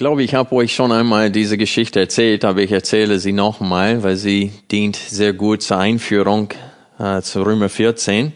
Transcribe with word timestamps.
Glaube, 0.00 0.22
ich 0.22 0.32
habe 0.32 0.54
euch 0.54 0.74
schon 0.74 0.92
einmal 0.92 1.30
diese 1.30 1.58
Geschichte 1.58 2.00
erzählt, 2.00 2.46
aber 2.46 2.62
ich 2.62 2.72
erzähle 2.72 3.18
sie 3.18 3.32
nochmal, 3.32 4.02
weil 4.02 4.16
sie 4.16 4.50
dient 4.70 4.96
sehr 4.96 5.34
gut 5.34 5.60
zur 5.60 5.76
Einführung 5.76 6.48
äh, 6.98 7.20
zu 7.20 7.42
Römer 7.42 7.68
14. 7.68 8.32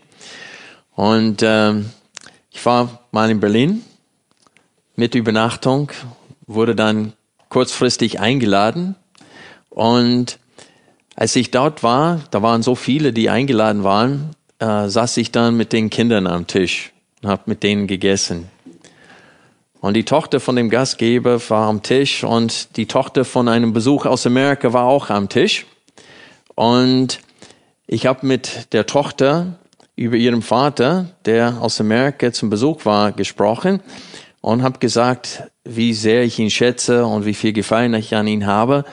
Und 0.94 1.42
ähm, 1.42 1.88
ich 2.50 2.66
war 2.66 3.06
mal 3.12 3.30
in 3.30 3.40
Berlin 3.40 3.82
mit 4.94 5.14
Übernachtung, 5.14 5.90
wurde 6.46 6.74
dann 6.74 7.14
kurzfristig 7.48 8.20
eingeladen 8.20 8.94
und 9.70 10.38
als 11.16 11.34
ich 11.34 11.50
dort 11.50 11.82
war, 11.82 12.20
da 12.30 12.42
waren 12.42 12.62
so 12.62 12.74
viele, 12.74 13.14
die 13.14 13.30
eingeladen 13.30 13.84
waren, 13.84 14.36
äh, 14.58 14.88
saß 14.88 15.16
ich 15.16 15.32
dann 15.32 15.56
mit 15.56 15.72
den 15.72 15.88
Kindern 15.88 16.26
am 16.26 16.46
Tisch 16.46 16.92
und 17.22 17.30
habe 17.30 17.44
mit 17.46 17.62
denen 17.62 17.86
gegessen. 17.86 18.50
Und 19.84 19.92
die 19.92 20.06
Tochter 20.06 20.40
von 20.40 20.56
dem 20.56 20.70
Gastgeber 20.70 21.38
war 21.50 21.68
am 21.68 21.82
Tisch 21.82 22.24
und 22.24 22.78
die 22.78 22.86
Tochter 22.86 23.26
von 23.26 23.48
einem 23.48 23.74
Besuch 23.74 24.06
aus 24.06 24.26
Amerika 24.26 24.72
war 24.72 24.86
auch 24.86 25.10
am 25.10 25.28
Tisch. 25.28 25.66
Und 26.54 27.20
ich 27.86 28.06
habe 28.06 28.26
mit 28.26 28.72
der 28.72 28.86
Tochter 28.86 29.58
über 29.94 30.16
ihren 30.16 30.40
Vater, 30.40 31.10
der 31.26 31.58
aus 31.60 31.82
Amerika 31.82 32.32
zum 32.32 32.48
Besuch 32.48 32.86
war, 32.86 33.12
gesprochen 33.12 33.82
und 34.40 34.62
habe 34.62 34.78
gesagt, 34.78 35.42
wie 35.64 35.92
sehr 35.92 36.22
ich 36.22 36.38
ihn 36.38 36.48
schätze 36.48 37.04
und 37.04 37.26
wie 37.26 37.34
viel 37.34 37.52
Gefallen 37.52 37.92
ich 37.92 38.14
an 38.14 38.26
ihn 38.26 38.46
habe. 38.46 38.86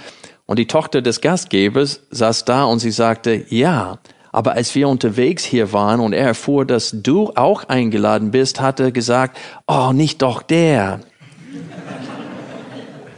Und 0.45 0.59
die 0.59 0.67
Tochter 0.67 1.01
des 1.01 1.21
Gastgebers 1.21 2.01
saß 2.11 2.43
da 2.43 2.65
und 2.65 2.79
sie 2.79 2.91
sagte, 2.91 3.45
ja, 3.47 3.99
aber 4.31 4.53
als 4.53 4.73
wir 4.75 4.87
unterwegs 4.87 5.43
hier 5.43 5.73
waren 5.73 5.99
und 5.99 6.13
er 6.13 6.27
erfuhr, 6.27 6.65
dass 6.65 6.91
du 6.93 7.31
auch 7.35 7.65
eingeladen 7.65 8.31
bist, 8.31 8.61
hat 8.61 8.79
er 8.79 8.91
gesagt, 8.91 9.37
oh, 9.67 9.91
nicht 9.93 10.21
doch 10.21 10.41
der. 10.41 11.01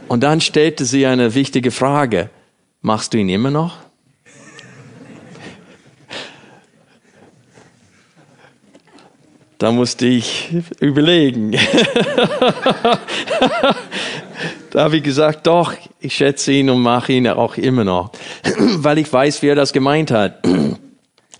Und 0.08 0.22
dann 0.22 0.40
stellte 0.40 0.84
sie 0.84 1.06
eine 1.06 1.34
wichtige 1.34 1.70
Frage. 1.70 2.30
Machst 2.82 3.14
du 3.14 3.18
ihn 3.18 3.28
immer 3.28 3.50
noch? 3.50 3.78
Da 9.58 9.70
musste 9.72 10.06
ich 10.06 10.50
überlegen. 10.80 11.52
da 14.70 14.84
habe 14.84 14.96
ich 14.96 15.02
gesagt, 15.02 15.46
doch, 15.46 15.72
ich 16.00 16.14
schätze 16.14 16.52
ihn 16.52 16.68
und 16.68 16.82
mache 16.82 17.12
ihn 17.12 17.26
auch 17.28 17.56
immer 17.56 17.84
noch, 17.84 18.10
weil 18.58 18.98
ich 18.98 19.10
weiß, 19.10 19.40
wer 19.42 19.54
das 19.54 19.72
gemeint 19.72 20.10
hat 20.10 20.44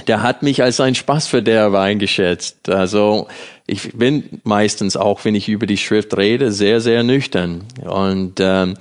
der 0.06 0.22
hat 0.22 0.42
mich 0.42 0.62
als 0.62 0.80
ein 0.80 0.94
Spaßverderber 0.94 1.80
eingeschätzt. 1.80 2.68
Also 2.68 3.28
ich 3.66 3.92
bin 3.92 4.40
meistens 4.44 4.96
auch, 4.96 5.24
wenn 5.24 5.34
ich 5.34 5.48
über 5.48 5.66
die 5.66 5.76
Schrift 5.76 6.16
rede, 6.16 6.52
sehr, 6.52 6.80
sehr 6.80 7.02
nüchtern. 7.02 7.64
Und 7.82 8.40
ähm, 8.40 8.74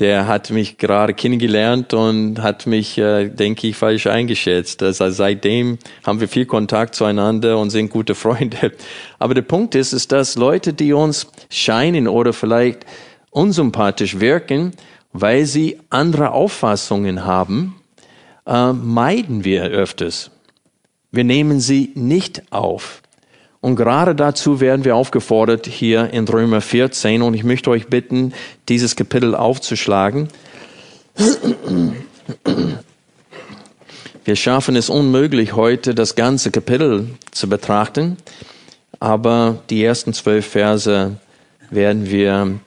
der 0.00 0.26
hat 0.26 0.50
mich 0.50 0.78
gerade 0.78 1.12
kennengelernt 1.12 1.92
und 1.92 2.40
hat 2.40 2.66
mich, 2.66 2.96
äh, 2.96 3.28
denke 3.28 3.66
ich, 3.66 3.76
falsch 3.76 4.06
eingeschätzt. 4.06 4.82
Also 4.82 5.10
seitdem 5.10 5.78
haben 6.06 6.20
wir 6.20 6.28
viel 6.28 6.46
Kontakt 6.46 6.94
zueinander 6.94 7.58
und 7.58 7.70
sind 7.70 7.90
gute 7.90 8.14
Freunde. 8.14 8.72
Aber 9.18 9.34
der 9.34 9.42
Punkt 9.42 9.74
ist, 9.74 9.92
ist, 9.92 10.10
dass 10.10 10.36
Leute, 10.36 10.72
die 10.72 10.94
uns 10.94 11.26
scheinen 11.50 12.08
oder 12.08 12.32
vielleicht 12.32 12.86
unsympathisch 13.30 14.20
wirken, 14.20 14.72
weil 15.12 15.44
sie 15.44 15.78
andere 15.90 16.32
Auffassungen 16.32 17.26
haben, 17.26 17.76
äh, 18.46 18.72
meiden 18.72 19.44
wir 19.44 19.64
öfters. 19.64 20.30
Wir 21.12 21.24
nehmen 21.24 21.60
sie 21.60 21.90
nicht 21.94 22.42
auf. 22.50 23.02
Und 23.60 23.76
gerade 23.76 24.14
dazu 24.14 24.60
werden 24.60 24.84
wir 24.84 24.96
aufgefordert 24.96 25.66
hier 25.66 26.12
in 26.12 26.26
Römer 26.26 26.60
14. 26.60 27.20
Und 27.22 27.34
ich 27.34 27.44
möchte 27.44 27.70
euch 27.70 27.88
bitten, 27.88 28.32
dieses 28.68 28.96
Kapitel 28.96 29.34
aufzuschlagen. 29.34 30.28
Wir 34.24 34.36
schaffen 34.36 34.76
es 34.76 34.88
unmöglich, 34.88 35.56
heute 35.56 35.94
das 35.94 36.14
ganze 36.14 36.50
Kapitel 36.50 37.08
zu 37.32 37.48
betrachten. 37.48 38.16
Aber 38.98 39.62
die 39.68 39.82
ersten 39.82 40.12
zwölf 40.12 40.46
Verse 40.46 41.16
werden 41.70 42.10
wir, 42.10 42.60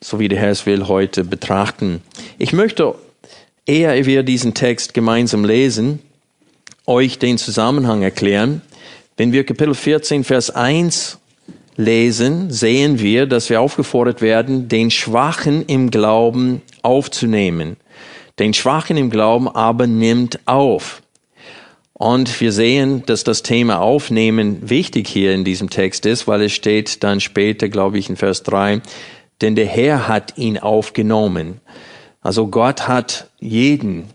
so 0.00 0.18
wie 0.18 0.28
der 0.28 0.38
Herr 0.38 0.50
es 0.50 0.64
will, 0.64 0.86
heute 0.86 1.24
betrachten. 1.24 2.02
Ich 2.38 2.52
möchte, 2.52 2.94
ehe 3.66 4.06
wir 4.06 4.22
diesen 4.22 4.54
Text 4.54 4.94
gemeinsam 4.94 5.44
lesen, 5.44 6.00
euch 6.88 7.18
den 7.18 7.38
Zusammenhang 7.38 8.02
erklären. 8.02 8.62
Wenn 9.16 9.32
wir 9.32 9.44
Kapitel 9.44 9.74
14, 9.74 10.24
Vers 10.24 10.50
1 10.50 11.18
lesen, 11.76 12.50
sehen 12.50 12.98
wir, 12.98 13.26
dass 13.26 13.50
wir 13.50 13.60
aufgefordert 13.60 14.22
werden, 14.22 14.68
den 14.68 14.90
Schwachen 14.90 15.64
im 15.66 15.90
Glauben 15.90 16.62
aufzunehmen. 16.82 17.76
Den 18.38 18.54
Schwachen 18.54 18.96
im 18.96 19.10
Glauben 19.10 19.48
aber 19.48 19.86
nimmt 19.86 20.40
auf. 20.46 21.02
Und 21.92 22.40
wir 22.40 22.52
sehen, 22.52 23.02
dass 23.06 23.24
das 23.24 23.42
Thema 23.42 23.80
Aufnehmen 23.80 24.70
wichtig 24.70 25.08
hier 25.08 25.34
in 25.34 25.44
diesem 25.44 25.68
Text 25.68 26.06
ist, 26.06 26.26
weil 26.26 26.42
es 26.42 26.52
steht 26.52 27.02
dann 27.02 27.20
später, 27.20 27.68
glaube 27.68 27.98
ich, 27.98 28.08
in 28.08 28.16
Vers 28.16 28.44
3, 28.44 28.80
denn 29.40 29.56
der 29.56 29.66
Herr 29.66 30.08
hat 30.08 30.38
ihn 30.38 30.58
aufgenommen. 30.58 31.60
Also 32.20 32.46
Gott 32.46 32.86
hat 32.88 33.28
jeden 33.40 34.10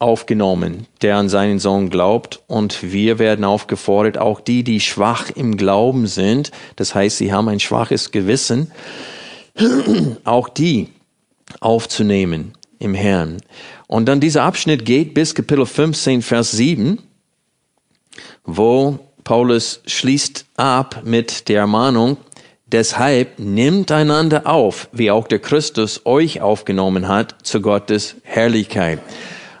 aufgenommen, 0.00 0.86
der 1.02 1.16
an 1.16 1.28
seinen 1.28 1.60
Sohn 1.60 1.90
glaubt. 1.90 2.42
Und 2.48 2.82
wir 2.82 3.20
werden 3.20 3.44
aufgefordert, 3.44 4.18
auch 4.18 4.40
die, 4.40 4.64
die 4.64 4.80
schwach 4.80 5.30
im 5.30 5.56
Glauben 5.56 6.08
sind, 6.08 6.50
das 6.74 6.94
heißt, 6.94 7.18
sie 7.18 7.32
haben 7.32 7.48
ein 7.48 7.60
schwaches 7.60 8.10
Gewissen, 8.10 8.72
auch 10.24 10.48
die 10.48 10.88
aufzunehmen 11.60 12.54
im 12.78 12.94
Herrn. 12.94 13.42
Und 13.86 14.06
dann 14.06 14.20
dieser 14.20 14.42
Abschnitt 14.42 14.84
geht 14.84 15.14
bis 15.14 15.34
Kapitel 15.34 15.66
15, 15.66 16.22
Vers 16.22 16.52
7, 16.52 16.98
wo 18.44 18.98
Paulus 19.22 19.82
schließt 19.86 20.46
ab 20.56 21.02
mit 21.04 21.48
der 21.48 21.60
Ermahnung, 21.60 22.16
deshalb 22.66 23.38
nimmt 23.38 23.92
einander 23.92 24.46
auf, 24.46 24.88
wie 24.92 25.10
auch 25.10 25.28
der 25.28 25.40
Christus 25.40 26.06
euch 26.06 26.40
aufgenommen 26.40 27.06
hat, 27.06 27.34
zu 27.42 27.60
Gottes 27.60 28.16
Herrlichkeit. 28.22 29.00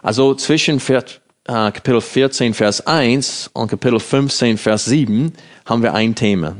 Also 0.02 0.34
zwischen 0.34 0.78
äh, 0.78 1.02
Kapitel 1.44 2.00
14, 2.00 2.54
Vers 2.54 2.86
1 2.86 3.50
und 3.52 3.68
Kapitel 3.68 4.00
15, 4.00 4.56
Vers 4.56 4.86
7 4.86 5.32
haben 5.66 5.82
wir 5.82 5.94
ein 5.94 6.14
Thema. 6.14 6.56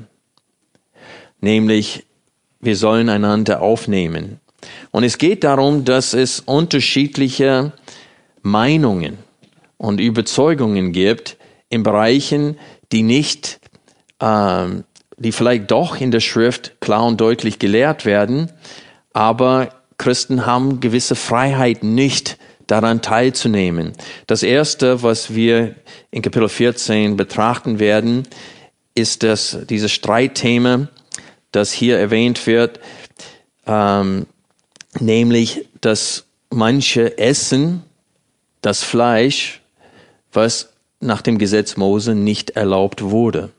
Nämlich, 1.41 2.05
wir 2.61 2.77
sollen 2.77 3.09
einander 3.09 3.63
aufnehmen. 3.63 4.41
Und 4.91 5.05
es 5.05 5.17
geht 5.17 5.43
darum, 5.45 5.87
dass 5.87 6.13
es 6.13 6.41
unterschiedliche 6.41 7.73
Meinungen 8.43 9.19
und 9.79 10.01
Überzeugungen 10.01 10.93
gibt 10.93 11.39
in 11.71 11.83
Bereichen, 11.83 12.59
die 12.93 13.03
nicht, 13.03 13.61
ähm, 14.21 14.85
die 15.17 15.33
vielleicht 15.33 15.71
doch 15.71 15.99
in 15.99 16.11
der 16.11 16.21
Schrift 16.21 16.79
klar 16.81 17.07
und 17.07 17.21
deutlich 17.21 17.59
gelehrt 17.59 18.05
werden, 18.05 18.51
aber 19.15 19.71
Christen 19.97 20.45
haben 20.45 20.81
gewisse 20.81 21.15
Freiheit 21.15 21.83
nicht 21.83 22.37
daran 22.71 23.03
teilzunehmen. 23.03 23.93
Das 24.27 24.43
erste, 24.43 25.03
was 25.03 25.35
wir 25.35 25.75
in 26.11 26.23
Kapitel 26.23 26.49
14 26.49 27.17
betrachten 27.17 27.79
werden, 27.79 28.29
ist 28.95 29.23
das, 29.23 29.59
dieses 29.69 29.93
Streitthema, 29.93 30.89
das 31.53 31.73
hier 31.73 31.99
erwähnt 31.99 32.47
wird, 32.47 32.81
ähm, 33.67 34.27
nämlich, 34.99 35.69
dass 35.81 36.27
manche 36.51 37.19
essen 37.19 37.83
das 38.63 38.83
Fleisch, 38.83 39.61
was 40.33 40.73
nach 41.01 41.23
dem 41.23 41.39
Gesetz 41.39 41.77
Mose 41.77 42.15
nicht 42.15 42.51
erlaubt 42.51 43.03
wurde. 43.03 43.51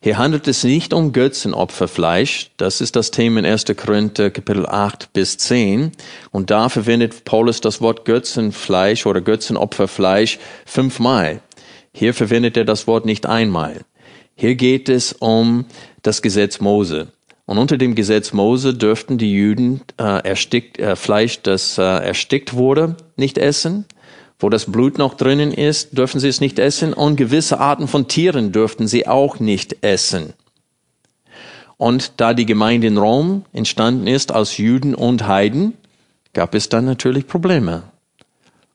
Hier 0.00 0.16
handelt 0.16 0.46
es 0.46 0.62
nicht 0.62 0.92
um 0.92 1.12
Götzenopferfleisch. 1.12 2.52
Das 2.56 2.80
ist 2.80 2.94
das 2.94 3.10
Thema 3.10 3.40
in 3.40 3.46
1. 3.46 3.64
Korinther 3.76 4.30
Kapitel 4.30 4.64
8 4.64 5.12
bis 5.12 5.38
10. 5.38 5.90
Und 6.30 6.50
da 6.50 6.68
verwendet 6.68 7.24
Paulus 7.24 7.60
das 7.60 7.80
Wort 7.80 8.04
Götzenfleisch 8.04 9.06
oder 9.06 9.20
Götzenopferfleisch 9.20 10.38
fünfmal. 10.64 11.40
Hier 11.92 12.14
verwendet 12.14 12.56
er 12.56 12.64
das 12.64 12.86
Wort 12.86 13.06
nicht 13.06 13.26
einmal. 13.26 13.80
Hier 14.36 14.54
geht 14.54 14.88
es 14.88 15.14
um 15.14 15.64
das 16.02 16.22
Gesetz 16.22 16.60
Mose. 16.60 17.08
Und 17.44 17.58
unter 17.58 17.76
dem 17.76 17.96
Gesetz 17.96 18.32
Mose 18.32 18.74
dürften 18.74 19.18
die 19.18 19.32
Juden 19.32 19.80
äh, 19.98 20.04
erstickt, 20.22 20.78
äh, 20.78 20.94
Fleisch, 20.94 21.42
das 21.42 21.76
äh, 21.76 21.82
erstickt 21.82 22.54
wurde, 22.54 22.94
nicht 23.16 23.36
essen. 23.36 23.84
Wo 24.38 24.48
das 24.48 24.66
Blut 24.66 24.98
noch 24.98 25.14
drinnen 25.14 25.52
ist, 25.52 25.98
dürfen 25.98 26.20
sie 26.20 26.28
es 26.28 26.40
nicht 26.40 26.58
essen. 26.58 26.92
Und 26.92 27.16
gewisse 27.16 27.58
Arten 27.58 27.88
von 27.88 28.06
Tieren 28.06 28.52
dürften 28.52 28.86
sie 28.86 29.06
auch 29.08 29.40
nicht 29.40 29.82
essen. 29.82 30.32
Und 31.76 32.12
da 32.18 32.34
die 32.34 32.46
Gemeinde 32.46 32.86
in 32.86 32.98
Rom 32.98 33.44
entstanden 33.52 34.06
ist 34.06 34.32
aus 34.32 34.56
Juden 34.56 34.94
und 34.94 35.26
Heiden, 35.26 35.74
gab 36.34 36.54
es 36.54 36.68
dann 36.68 36.84
natürlich 36.84 37.26
Probleme. 37.26 37.84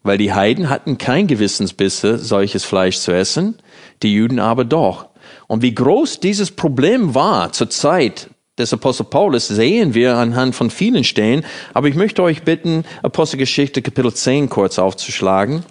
Weil 0.03 0.17
die 0.17 0.33
Heiden 0.33 0.69
hatten 0.69 0.97
kein 0.97 1.27
Gewissensbisse, 1.27 2.17
solches 2.17 2.65
Fleisch 2.65 2.97
zu 2.97 3.13
essen, 3.13 3.55
die 4.01 4.13
Juden 4.13 4.39
aber 4.39 4.65
doch. 4.65 5.07
Und 5.47 5.61
wie 5.61 5.73
groß 5.73 6.19
dieses 6.19 6.51
Problem 6.51 7.15
war 7.15 7.53
zur 7.53 7.69
Zeit 7.69 8.29
des 8.57 8.71
Apostel 8.71 9.05
Paulus 9.05 9.47
sehen 9.47 9.95
wir 9.95 10.15
anhand 10.15 10.53
von 10.53 10.69
vielen 10.69 11.03
Stellen, 11.03 11.43
aber 11.73 11.87
ich 11.87 11.95
möchte 11.95 12.21
euch 12.21 12.43
bitten, 12.43 12.85
Apostelgeschichte 13.01 13.81
Kapitel 13.81 14.13
10 14.13 14.47
kurz 14.49 14.77
aufzuschlagen. 14.77 15.63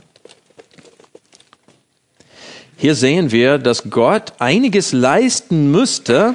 Hier 2.76 2.96
sehen 2.96 3.30
wir, 3.30 3.58
dass 3.58 3.88
Gott 3.90 4.32
einiges 4.40 4.92
leisten 4.92 5.70
müsste, 5.70 6.34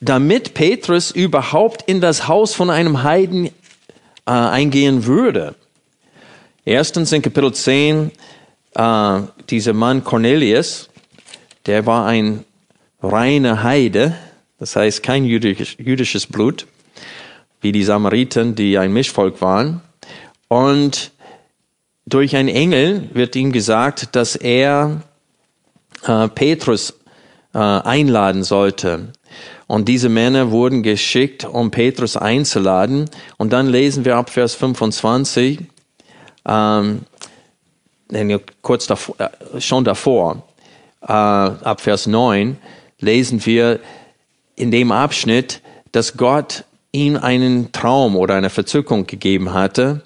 damit 0.00 0.54
Petrus 0.54 1.10
überhaupt 1.10 1.82
in 1.88 2.00
das 2.00 2.28
Haus 2.28 2.54
von 2.54 2.70
einem 2.70 3.02
Heiden 3.02 3.46
äh, 3.46 4.30
eingehen 4.30 5.06
würde. 5.06 5.56
Erstens 6.64 7.10
in 7.10 7.22
Kapitel 7.22 7.52
10, 7.52 8.12
äh, 8.76 9.20
dieser 9.50 9.72
Mann 9.72 10.04
Cornelius, 10.04 10.88
der 11.66 11.84
war 11.84 12.06
ein 12.06 12.44
reiner 13.02 13.64
Heide, 13.64 14.14
das 14.58 14.76
heißt 14.76 15.02
kein 15.02 15.24
jüdisch, 15.24 15.76
jüdisches 15.78 16.26
Blut, 16.26 16.66
wie 17.60 17.72
die 17.72 17.84
Samariten, 17.84 18.54
die 18.54 18.78
ein 18.78 18.92
Mischvolk 18.92 19.40
waren. 19.40 19.82
Und 20.48 21.12
durch 22.06 22.36
einen 22.36 22.48
Engel 22.48 23.08
wird 23.12 23.34
ihm 23.36 23.52
gesagt, 23.52 24.14
dass 24.14 24.36
er 24.36 25.02
äh, 26.06 26.28
Petrus 26.28 26.94
äh, 27.52 27.58
einladen 27.58 28.44
sollte. 28.44 29.12
Und 29.66 29.88
diese 29.88 30.08
Männer 30.08 30.50
wurden 30.50 30.82
geschickt, 30.82 31.44
um 31.44 31.70
Petrus 31.70 32.16
einzuladen. 32.16 33.10
Und 33.36 33.52
dann 33.52 33.66
lesen 33.66 34.04
wir 34.04 34.16
ab 34.16 34.30
Vers 34.30 34.54
25, 34.54 35.60
ähm, 36.46 37.00
kurz 38.62 38.86
davor, 38.86 39.16
äh, 39.18 39.60
schon 39.60 39.84
davor, 39.84 40.46
äh, 41.02 41.12
ab 41.12 41.80
Vers 41.80 42.06
9, 42.06 42.56
lesen 43.00 43.44
wir, 43.44 43.80
in 44.56 44.70
dem 44.70 44.90
Abschnitt, 44.90 45.60
dass 45.92 46.16
Gott 46.16 46.64
ihm 46.92 47.16
einen 47.16 47.72
Traum 47.72 48.16
oder 48.16 48.34
eine 48.34 48.50
Verzückung 48.50 49.06
gegeben 49.06 49.52
hatte. 49.52 50.02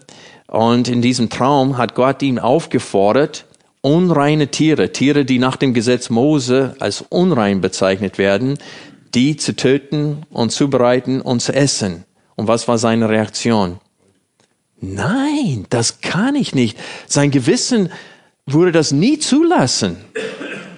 Und 0.49 0.89
in 0.89 1.01
diesem 1.01 1.31
Traum 1.31 1.79
hat 1.79 1.95
Gott 1.95 2.21
ihn 2.23 2.39
aufgefordert, 2.41 3.47
unreine 3.81 4.49
Tiere, 4.49 4.93
Tiere, 4.93 5.25
die 5.25 5.39
nach 5.39 5.57
dem 5.57 5.73
Gesetz 5.73 6.11
Mose 6.11 6.75
als 6.81 7.05
unrein 7.09 7.61
bezeichnet 7.61 8.19
werden, 8.19 8.59
die 9.15 9.37
zu 9.37 9.55
töten 9.57 10.27
und 10.31 10.51
zubereiten 10.51 11.21
und 11.21 11.41
zu 11.41 11.55
essen. 11.55 12.05
Und 12.35 12.49
was 12.49 12.69
war 12.69 12.79
seine 12.79 13.09
Reaktion? 13.09 13.79
Nein, 14.81 15.67
das 15.71 16.01
kann 16.01 16.35
ich 16.35 16.55
nicht. 16.55 16.79
Sein 17.07 17.31
Gewissen 17.31 17.91
würde 18.47 18.73
das 18.73 18.93
nie 18.93 19.19
zulassen. 19.19 19.99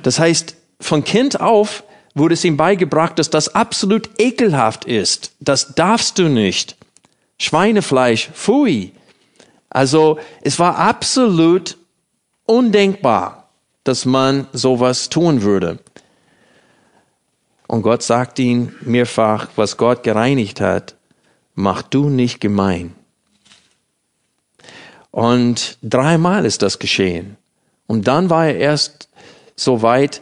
Das 0.03 0.19
heißt, 0.19 0.57
von 0.81 1.05
Kind 1.05 1.41
auf 1.41 1.85
wurde 2.15 2.35
es 2.35 2.45
ihm 2.45 2.57
beigebracht, 2.57 3.19
dass 3.19 3.31
das 3.31 3.55
absolut 3.55 4.11
ekelhaft 4.19 4.85
ist. 4.85 5.33
Das 5.41 5.75
darfst 5.75 6.19
du 6.19 6.29
nicht. 6.29 6.77
Schweinefleisch, 7.39 8.31
pfui. 8.33 8.93
Also 9.71 10.19
es 10.43 10.59
war 10.59 10.77
absolut 10.77 11.79
undenkbar, 12.45 13.49
dass 13.85 14.05
man 14.05 14.47
sowas 14.53 15.09
tun 15.09 15.43
würde. 15.43 15.79
Und 17.67 17.83
Gott 17.83 18.03
sagt 18.03 18.39
ihm 18.39 18.75
mehrfach, 18.83 19.49
was 19.57 19.79
Gott 19.79 20.03
gereinigt 20.03 20.61
hat, 20.61 20.95
mach 21.55 21.83
du 21.83 22.11
nicht 22.11 22.41
gemein. 22.41 22.95
Und 25.11 25.79
dreimal 25.83 26.45
ist 26.45 26.63
das 26.63 26.79
geschehen. 26.79 27.37
Und 27.87 28.09
dann 28.09 28.31
war 28.31 28.47
er 28.47 28.57
erst 28.57 29.09
so 29.57 29.83
weit, 29.83 30.21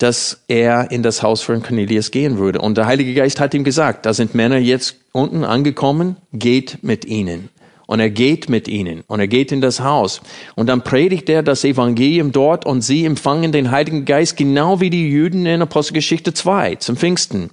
dass 0.00 0.42
er 0.48 0.90
in 0.90 1.02
das 1.02 1.22
Haus 1.22 1.42
von 1.42 1.62
Cornelius 1.62 2.10
gehen 2.10 2.38
würde. 2.38 2.60
Und 2.60 2.78
der 2.78 2.86
Heilige 2.86 3.12
Geist 3.12 3.38
hat 3.38 3.52
ihm 3.52 3.64
gesagt, 3.64 4.06
da 4.06 4.14
sind 4.14 4.34
Männer 4.34 4.56
jetzt 4.56 4.96
unten 5.12 5.44
angekommen, 5.44 6.16
geht 6.32 6.78
mit 6.82 7.04
ihnen. 7.04 7.50
Und 7.86 8.00
er 8.00 8.08
geht 8.08 8.48
mit 8.48 8.66
ihnen 8.66 9.02
und 9.08 9.20
er 9.20 9.26
geht 9.26 9.52
in 9.52 9.60
das 9.60 9.80
Haus. 9.80 10.22
Und 10.54 10.68
dann 10.68 10.82
predigt 10.82 11.28
er 11.28 11.42
das 11.42 11.64
Evangelium 11.64 12.32
dort 12.32 12.64
und 12.64 12.82
sie 12.82 13.04
empfangen 13.04 13.52
den 13.52 13.72
Heiligen 13.72 14.04
Geist 14.04 14.36
genau 14.36 14.80
wie 14.80 14.90
die 14.90 15.10
Juden 15.10 15.44
in 15.44 15.60
Apostelgeschichte 15.60 16.32
2 16.32 16.76
zum 16.76 16.96
Pfingsten. 16.96 17.50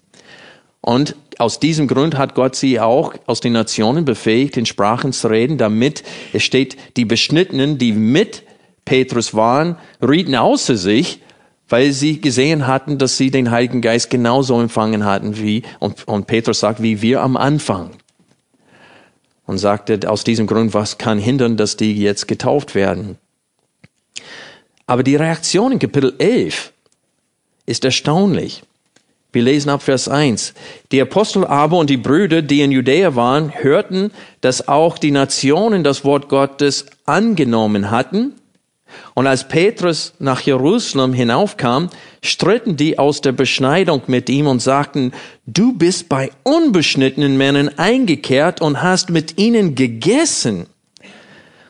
Und 0.79 1.15
aus 1.38 1.59
diesem 1.59 1.88
Grund 1.88 2.17
hat 2.17 2.33
Gott 2.33 2.55
sie 2.55 2.79
auch 2.79 3.13
aus 3.25 3.41
den 3.41 3.53
Nationen 3.53 4.05
befähigt, 4.05 4.55
in 4.55 4.65
Sprachen 4.65 5.11
zu 5.11 5.27
reden, 5.27 5.57
damit 5.57 6.03
es 6.31 6.44
steht, 6.44 6.77
die 6.95 7.05
Beschnittenen, 7.05 7.77
die 7.77 7.91
mit 7.91 8.44
Petrus 8.85 9.33
waren, 9.33 9.75
rieten 10.01 10.35
außer 10.35 10.77
sich, 10.77 11.19
weil 11.69 11.91
sie 11.91 12.21
gesehen 12.21 12.67
hatten, 12.67 12.97
dass 12.97 13.17
sie 13.17 13.31
den 13.31 13.51
Heiligen 13.51 13.81
Geist 13.81 14.09
genauso 14.09 14.59
empfangen 14.59 15.05
hatten 15.05 15.37
wie, 15.37 15.63
und, 15.79 16.07
und 16.07 16.27
Petrus 16.27 16.61
sagt, 16.61 16.81
wie 16.81 17.01
wir 17.01 17.21
am 17.21 17.37
Anfang. 17.37 17.91
Und 19.45 19.57
sagte, 19.57 20.09
aus 20.09 20.23
diesem 20.23 20.45
Grund, 20.45 20.73
was 20.73 20.97
kann 20.97 21.19
hindern, 21.19 21.55
dass 21.55 21.77
die 21.77 21.95
jetzt 21.97 22.27
getauft 22.27 22.75
werden? 22.75 23.17
Aber 24.85 25.03
die 25.03 25.15
Reaktion 25.15 25.71
in 25.71 25.79
Kapitel 25.79 26.13
11 26.17 26.73
ist 27.65 27.85
erstaunlich. 27.85 28.63
Wir 29.33 29.43
lesen 29.43 29.69
ab 29.69 29.83
Vers 29.83 30.07
1. 30.07 30.53
Die 30.91 31.01
Apostel 31.01 31.45
aber 31.45 31.77
und 31.77 31.89
die 31.89 31.97
Brüder, 31.97 32.41
die 32.41 32.61
in 32.61 32.71
Judäa 32.71 33.15
waren, 33.15 33.53
hörten, 33.53 34.11
dass 34.41 34.67
auch 34.67 34.97
die 34.97 35.11
Nationen 35.11 35.83
das 35.83 36.03
Wort 36.05 36.29
Gottes 36.29 36.85
angenommen 37.05 37.91
hatten 37.91 38.33
und 39.13 39.27
als 39.27 39.47
Petrus 39.47 40.13
nach 40.19 40.41
Jerusalem 40.41 41.13
hinaufkam, 41.13 41.89
stritten 42.21 42.77
die 42.77 42.99
aus 42.99 43.21
der 43.21 43.31
Beschneidung 43.31 44.03
mit 44.07 44.29
ihm 44.29 44.47
und 44.47 44.61
sagten, 44.61 45.13
du 45.45 45.73
bist 45.73 46.09
bei 46.09 46.31
unbeschnittenen 46.43 47.37
Männern 47.37 47.69
eingekehrt 47.77 48.61
und 48.61 48.81
hast 48.81 49.09
mit 49.09 49.37
ihnen 49.37 49.75
gegessen. 49.75 50.67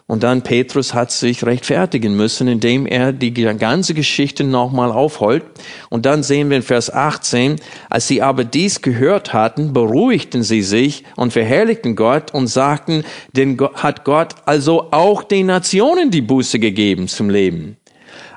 Und 0.09 0.23
dann 0.23 0.41
Petrus 0.41 0.93
hat 0.93 1.11
sich 1.11 1.45
rechtfertigen 1.45 2.15
müssen, 2.15 2.47
indem 2.47 2.85
er 2.85 3.11
die 3.11 3.33
ganze 3.33 3.93
Geschichte 3.93 4.45
nochmal 4.45 4.89
aufholt. 4.89 5.43
Und 5.89 6.05
dann 6.05 6.23
sehen 6.23 6.49
wir 6.49 6.55
in 6.55 6.63
Vers 6.63 6.89
18, 6.89 7.57
als 7.89 8.07
sie 8.07 8.21
aber 8.21 8.45
dies 8.45 8.81
gehört 8.81 9.33
hatten, 9.33 9.73
beruhigten 9.73 10.43
sie 10.43 10.61
sich 10.61 11.03
und 11.17 11.33
verherrlichten 11.33 11.97
Gott 11.97 12.33
und 12.33 12.47
sagten, 12.47 13.03
denn 13.33 13.59
hat 13.73 14.05
Gott 14.05 14.35
also 14.45 14.87
auch 14.91 15.23
den 15.23 15.47
Nationen 15.47 16.09
die 16.09 16.21
Buße 16.21 16.57
gegeben 16.57 17.09
zum 17.09 17.29
Leben. 17.29 17.75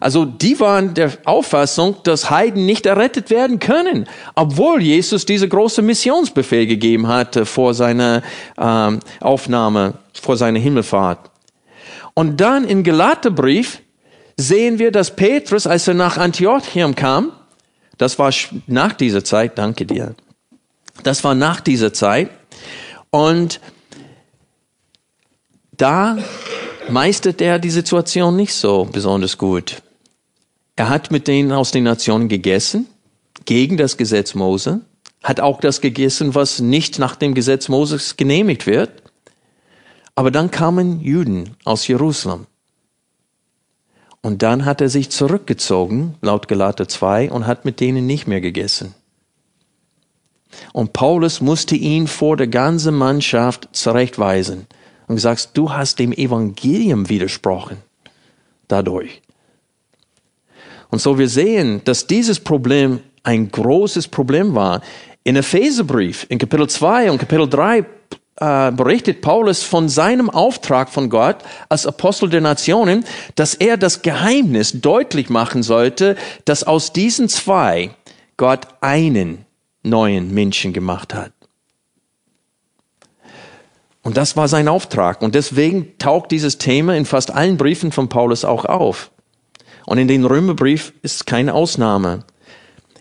Also 0.00 0.24
die 0.24 0.58
waren 0.58 0.94
der 0.94 1.12
Auffassung, 1.24 1.96
dass 2.02 2.30
Heiden 2.30 2.66
nicht 2.66 2.86
errettet 2.86 3.30
werden 3.30 3.60
können, 3.60 4.08
obwohl 4.34 4.82
Jesus 4.82 5.24
diese 5.24 5.46
große 5.46 5.82
Missionsbefehl 5.82 6.66
gegeben 6.66 7.06
hatte 7.06 7.46
vor 7.46 7.74
seiner 7.74 8.22
ähm, 8.58 8.98
Aufnahme, 9.20 9.94
vor 10.20 10.36
seiner 10.36 10.58
Himmelfahrt. 10.58 11.30
Und 12.20 12.38
dann 12.38 12.66
im 12.66 12.84
Galaterbrief 12.84 13.80
sehen 14.36 14.78
wir, 14.78 14.92
dass 14.92 15.16
Petrus, 15.16 15.66
als 15.66 15.88
er 15.88 15.94
nach 15.94 16.18
Antiochium 16.18 16.94
kam, 16.94 17.32
das 17.96 18.18
war 18.18 18.30
nach 18.66 18.92
dieser 18.92 19.24
Zeit, 19.24 19.56
danke 19.56 19.86
dir, 19.86 20.14
das 21.02 21.24
war 21.24 21.34
nach 21.34 21.62
dieser 21.62 21.94
Zeit, 21.94 22.28
und 23.08 23.58
da 25.72 26.18
meistert 26.90 27.40
er 27.40 27.58
die 27.58 27.70
Situation 27.70 28.36
nicht 28.36 28.52
so 28.52 28.84
besonders 28.84 29.38
gut. 29.38 29.80
Er 30.76 30.90
hat 30.90 31.10
mit 31.10 31.26
denen 31.26 31.52
aus 31.52 31.70
den 31.70 31.84
Nationen 31.84 32.28
gegessen, 32.28 32.86
gegen 33.46 33.78
das 33.78 33.96
Gesetz 33.96 34.34
Mose, 34.34 34.82
hat 35.22 35.40
auch 35.40 35.58
das 35.58 35.80
gegessen, 35.80 36.34
was 36.34 36.60
nicht 36.60 36.98
nach 36.98 37.16
dem 37.16 37.32
Gesetz 37.32 37.70
Moses 37.70 38.18
genehmigt 38.18 38.66
wird. 38.66 38.99
Aber 40.20 40.30
dann 40.30 40.50
kamen 40.50 41.00
Juden 41.00 41.56
aus 41.64 41.88
Jerusalem. 41.88 42.46
Und 44.20 44.42
dann 44.42 44.66
hat 44.66 44.82
er 44.82 44.90
sich 44.90 45.08
zurückgezogen, 45.08 46.16
laut 46.20 46.46
Galater 46.46 46.86
2, 46.86 47.30
und 47.30 47.46
hat 47.46 47.64
mit 47.64 47.80
denen 47.80 48.06
nicht 48.06 48.26
mehr 48.26 48.42
gegessen. 48.42 48.94
Und 50.74 50.92
Paulus 50.92 51.40
musste 51.40 51.74
ihn 51.74 52.06
vor 52.06 52.36
der 52.36 52.48
ganzen 52.48 52.96
Mannschaft 52.96 53.70
zurechtweisen 53.72 54.66
und 55.06 55.14
gesagt, 55.14 55.52
du 55.54 55.72
hast 55.72 55.98
dem 55.98 56.12
Evangelium 56.12 57.08
widersprochen 57.08 57.78
dadurch. 58.68 59.22
Und 60.90 61.00
so 61.00 61.18
wir 61.18 61.30
sehen, 61.30 61.80
dass 61.84 62.06
dieses 62.06 62.40
Problem 62.40 63.00
ein 63.22 63.50
großes 63.50 64.08
Problem 64.08 64.54
war. 64.54 64.82
In 65.24 65.36
Epheserbrief, 65.36 66.26
in 66.28 66.36
Kapitel 66.36 66.68
2 66.68 67.10
und 67.10 67.16
Kapitel 67.16 67.48
3 67.48 67.86
äh, 68.40 68.72
berichtet 68.72 69.20
Paulus 69.20 69.62
von 69.62 69.88
seinem 69.88 70.30
Auftrag 70.30 70.88
von 70.88 71.10
Gott 71.10 71.36
als 71.68 71.86
Apostel 71.86 72.30
der 72.30 72.40
Nationen, 72.40 73.04
dass 73.34 73.54
er 73.54 73.76
das 73.76 74.02
Geheimnis 74.02 74.80
deutlich 74.80 75.28
machen 75.28 75.62
sollte, 75.62 76.16
dass 76.46 76.64
aus 76.64 76.92
diesen 76.92 77.28
zwei 77.28 77.90
Gott 78.36 78.66
einen 78.80 79.44
neuen 79.82 80.32
Menschen 80.32 80.72
gemacht 80.72 81.14
hat. 81.14 81.32
Und 84.02 84.16
das 84.16 84.36
war 84.36 84.48
sein 84.48 84.68
Auftrag. 84.68 85.20
Und 85.20 85.34
deswegen 85.34 85.98
taucht 85.98 86.30
dieses 86.30 86.56
Thema 86.56 86.96
in 86.96 87.04
fast 87.04 87.30
allen 87.30 87.58
Briefen 87.58 87.92
von 87.92 88.08
Paulus 88.08 88.46
auch 88.46 88.64
auf. 88.64 89.10
Und 89.84 89.98
in 89.98 90.08
den 90.08 90.24
Römerbrief 90.24 90.94
ist 91.02 91.26
keine 91.26 91.52
Ausnahme. 91.52 92.24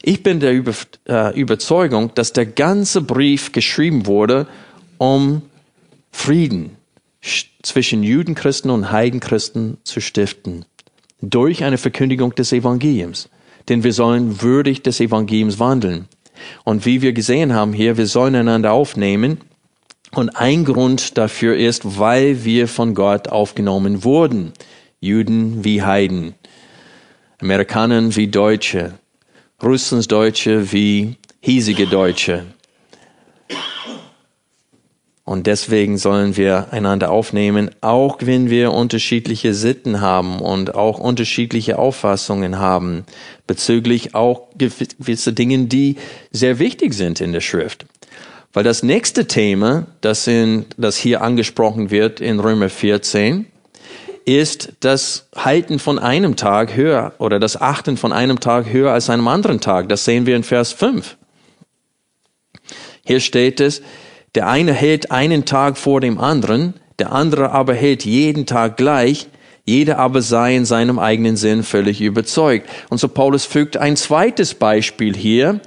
Ich 0.02 0.24
bin 0.24 0.40
der 0.40 0.52
äh, 0.52 1.40
Überzeugung, 1.40 2.14
dass 2.16 2.34
der 2.34 2.46
ganze 2.46 3.02
Brief 3.02 3.52
geschrieben 3.52 4.06
wurde, 4.06 4.48
um 5.00 5.42
Frieden 6.12 6.78
zwischen 7.64 8.04
Judenchristen 8.04 8.70
und 8.70 8.92
Heidenchristen 8.92 9.78
zu 9.84 10.00
stiften. 10.02 10.66
Durch 11.22 11.64
eine 11.64 11.78
Verkündigung 11.78 12.36
des 12.36 12.54
Evangeliums. 12.54 13.30
Denn 13.68 13.84
wir 13.84 13.94
sollen 13.94 14.42
würdig 14.42 14.84
des 14.84 15.00
Evangeliums 15.00 15.60
wandeln. 15.60 16.08
Und 16.64 16.86
wie 16.86 17.02
wir 17.02 17.14
gesehen 17.14 17.54
haben 17.54 17.74
hier, 17.74 17.98
wir 17.98 18.08
sollen 18.08 18.36
einander 18.36 18.72
aufnehmen. 18.72 19.40
Und 20.12 20.30
ein 20.30 20.66
Grund 20.66 21.18
dafür 21.18 21.58
ist, 21.58 22.00
weil 22.00 22.44
wir 22.46 22.68
von 22.68 22.94
Gott 22.94 23.28
aufgenommen 23.28 24.04
wurden. 24.04 24.54
Juden 25.00 25.64
wie 25.64 25.82
Heiden. 25.82 26.36
Amerikaner 27.42 28.16
wie 28.16 28.28
Deutsche. 28.28 28.94
Russlandsdeutsche 29.62 30.72
wie 30.72 31.18
hiesige 31.42 31.88
Deutsche. 31.88 32.46
Und 35.30 35.46
deswegen 35.46 36.00
sollen 36.00 36.38
wir 36.38 36.74
einander 36.74 37.12
aufnehmen, 37.12 37.70
auch 37.82 38.18
wenn 38.22 38.50
wir 38.50 38.74
unterschiedliche 38.74 39.54
Sitten 39.54 40.02
haben 40.02 40.40
und 40.40 40.74
auch 40.74 40.98
unterschiedliche 40.98 41.78
Auffassungen 41.78 42.58
haben 42.58 43.06
bezüglich 43.46 44.16
auch 44.16 44.48
gewisse 44.58 45.34
Dinge, 45.34 45.66
die 45.66 45.98
sehr 46.32 46.58
wichtig 46.58 46.96
sind 46.96 47.22
in 47.22 47.32
der 47.32 47.42
Schrift. 47.42 47.86
Weil 48.54 48.64
das 48.64 48.82
nächste 48.82 49.28
Thema, 49.28 49.86
das, 50.02 50.26
in, 50.26 50.66
das 50.78 50.98
hier 50.98 51.22
angesprochen 51.22 51.92
wird 51.92 52.22
in 52.22 52.40
Römer 52.40 52.70
14, 52.70 53.46
ist 54.26 54.74
das 54.80 55.28
Halten 55.36 55.78
von 55.78 56.00
einem 56.00 56.38
Tag 56.38 56.76
höher 56.76 57.14
oder 57.20 57.40
das 57.40 57.56
Achten 57.62 57.98
von 57.98 58.14
einem 58.14 58.40
Tag 58.40 58.74
höher 58.74 58.94
als 58.94 59.12
einem 59.12 59.28
anderen 59.28 59.62
Tag. 59.62 59.90
Das 59.90 60.06
sehen 60.06 60.26
wir 60.26 60.36
in 60.36 60.44
Vers 60.44 60.74
5. 60.74 61.18
Hier 63.06 63.20
steht 63.20 63.60
es, 63.60 63.84
der 64.36 64.48
eine 64.48 64.74
hält 64.74 65.12
einen 65.12 65.46
Tag 65.46 65.78
vor 65.78 66.02
dem 66.02 66.20
anderen, 66.20 66.76
der 67.00 67.12
andere 67.12 67.52
aber 67.52 67.74
hält 67.74 68.06
jeden 68.06 68.46
Tag 68.46 68.78
gleich, 68.78 69.28
jeder 69.66 70.00
aber 70.00 70.22
sei 70.22 70.56
in 70.56 70.66
seinem 70.66 71.00
eigenen 71.00 71.38
Sinn 71.38 71.64
völlig 71.64 72.02
überzeugt. 72.02 72.68
Und 72.90 73.00
so 73.00 73.08
Paulus 73.08 73.46
fügt 73.46 73.78
ein 73.78 73.96
zweites 73.96 74.54
Beispiel 74.54 75.16
hier 75.16 75.62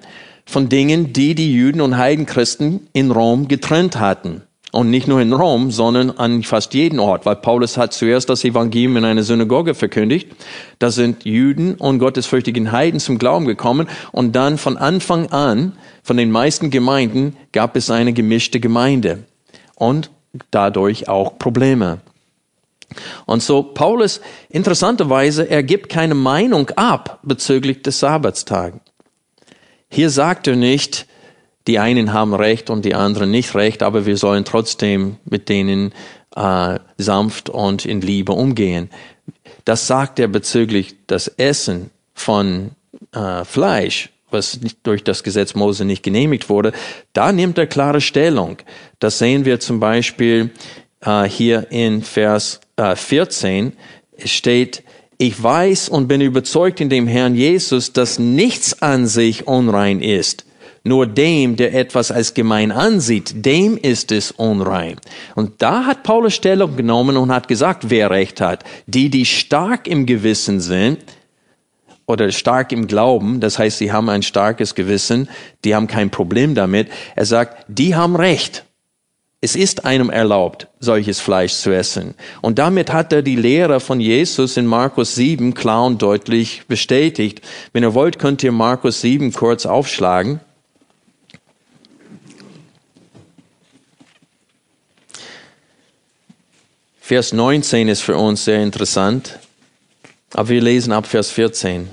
von 0.45 0.69
Dingen, 0.69 1.13
die 1.13 1.35
die 1.35 1.53
Juden 1.55 1.81
und 1.81 1.97
Heidenchristen 1.97 2.89
in 2.93 3.11
Rom 3.11 3.49
getrennt 3.49 3.99
hatten. 3.99 4.43
Und 4.73 4.89
nicht 4.89 5.07
nur 5.07 5.21
in 5.21 5.35
Rom, 5.35 5.71
sondern 5.71 6.11
an 6.13 6.43
fast 6.43 6.73
jedem 6.73 6.99
Ort, 6.99 7.27
weil 7.27 7.37
Paulus 7.37 7.77
hat 7.77 7.93
zuerst 7.93 8.31
das 8.31 8.43
Evangelium 8.43 8.97
in 8.97 9.05
einer 9.05 9.23
Synagoge 9.23 9.75
verkündigt. 9.75 10.31
Da 10.79 10.91
sind 10.91 11.27
Juden 11.27 11.75
und 11.75 11.99
gottesfürchtigen 11.99 12.73
Heiden 12.73 12.99
zum 12.99 13.19
Glauben 13.19 13.45
gekommen 13.45 13.87
und 14.13 14.35
dann 14.35 14.57
von 14.57 14.79
Anfang 14.79 15.27
an, 15.31 15.73
von 16.03 16.17
den 16.17 16.31
meisten 16.31 16.71
Gemeinden, 16.71 17.37
gab 17.53 17.77
es 17.77 17.91
eine 17.91 18.15
gemischte 18.15 18.61
Gemeinde 18.61 19.25
und 19.75 20.11
dadurch 20.51 21.07
auch 21.07 21.39
Probleme. 21.39 22.01
Und 23.27 23.43
so 23.43 23.63
Paulus, 23.63 24.23
interessanterweise, 24.49 25.49
er 25.51 25.63
gibt 25.63 25.91
keine 25.91 26.15
Meinung 26.15 26.71
ab 26.71 27.21
bezüglich 27.23 27.83
des 27.83 28.01
Sabbatstags. 28.01 28.79
Hier 29.91 30.09
sagt 30.09 30.47
er 30.47 30.57
nicht, 30.57 31.07
die 31.67 31.79
einen 31.79 32.13
haben 32.13 32.35
Recht 32.35 32.71
und 32.71 32.85
die 32.85 32.95
anderen 32.95 33.31
nicht 33.31 33.55
Recht, 33.55 33.83
aber 33.83 34.07
wir 34.07 34.17
sollen 34.17 34.45
trotzdem 34.45 35.17
mit 35.25 35.49
denen 35.49 35.93
äh, 36.35 36.79
sanft 36.99 37.51
und 37.51 37.85
in 37.85 38.01
Liebe 38.01 38.33
umgehen. 38.33 38.91
Das 39.65 39.87
sagt 39.87 40.19
er 40.19 40.29
bezüglich 40.29 40.97
das 41.07 41.29
Essen 41.29 41.91
von 42.15 42.73
äh, 43.13 43.45
Fleisch, 43.45 44.11
was 44.31 44.59
durch 44.83 45.05
das 45.05 45.23
Gesetz 45.23 45.55
Mose 45.55 45.85
nicht 45.85 46.03
genehmigt 46.03 46.49
wurde. 46.49 46.73
Da 47.13 47.33
nimmt 47.33 47.59
er 47.59 47.67
klare 47.67 48.01
Stellung. 48.01 48.59
Das 48.99 49.19
sehen 49.19 49.45
wir 49.45 49.61
zum 49.61 49.79
Beispiel 49.79 50.51
äh, 51.01 51.25
hier 51.25 51.71
in 51.71 52.03
Vers 52.03 52.61
äh, 52.77 52.97
14. 52.97 53.75
Es 54.17 54.31
steht, 54.31 54.83
ich 55.19 55.41
weiß 55.41 55.89
und 55.91 56.09
bin 56.09 56.21
überzeugt 56.21 56.81
in 56.81 56.89
dem 56.89 57.07
Herrn 57.07 57.37
Jesus, 57.37 57.93
dass 57.93 58.19
nichts 58.19 58.83
an 58.83 59.07
sich 59.07 59.47
unrein 59.47 60.01
ist 60.01 60.45
nur 60.85 61.07
dem, 61.07 61.57
der 61.57 61.75
etwas 61.75 62.11
als 62.11 62.35
gemein 62.35 62.73
ansieht, 62.73 63.45
dem 63.45 63.77
ist 63.77 64.11
es 64.13 64.33
unrein. 64.33 64.97
Und 65.35 65.63
da 65.63 65.85
hat 65.87 66.03
Paulus 66.03 66.35
Stellung 66.35 66.77
genommen 66.77 67.17
und 67.17 67.31
hat 67.31 67.49
gesagt, 67.49 67.91
wer 67.91 68.11
recht 68.11 68.41
hat. 68.41 68.65
Die, 68.87 69.09
die 69.09 69.25
stark 69.25 69.87
im 69.87 70.07
Gewissen 70.07 70.61
sind, 70.61 70.99
oder 72.07 72.31
stark 72.33 72.73
im 72.73 72.89
Glauben, 72.89 73.41
das 73.41 73.59
heißt, 73.59 73.79
sie 73.79 73.93
haben 73.93 74.09
ein 74.09 74.23
starkes 74.23 74.75
Gewissen, 74.75 75.29
die 75.65 75.75
haben 75.75 75.87
kein 75.87 76.11
Problem 76.11 76.55
damit. 76.55 76.89
Er 77.15 77.27
sagt, 77.27 77.65
die 77.69 77.95
haben 77.95 78.17
Recht. 78.17 78.65
Es 79.41 79.57
ist 79.57 79.85
einem 79.85 80.09
erlaubt, 80.09 80.69
solches 80.79 81.21
Fleisch 81.21 81.55
zu 81.55 81.73
essen. 81.73 82.15
Und 82.43 82.61
damit 82.61 82.93
hat 82.93 83.13
er 83.13 83.23
die 83.23 83.35
Lehre 83.35 83.81
von 83.81 83.99
Jesus 83.99 84.57
in 84.57 84.67
Markus 84.67 85.17
7 85.17 85.55
klar 85.55 85.85
und 85.85 86.01
deutlich 86.01 86.63
bestätigt. 86.69 87.41
Wenn 87.73 87.83
ihr 87.83 87.95
wollt, 87.95 88.21
könnt 88.21 88.45
ihr 88.45 88.53
Markus 88.53 89.01
7 89.01 89.33
kurz 89.33 89.67
aufschlagen. 89.67 90.41
Vers 97.13 97.35
19 97.35 97.89
ist 97.89 98.01
für 98.01 98.17
uns 98.17 98.47
sehr 98.47 98.63
interessant, 98.63 99.39
aber 100.33 100.49
wir 100.49 100.63
lesen 100.63 100.95
ab 100.95 101.07
Vers 101.07 101.31
14. 101.31 101.91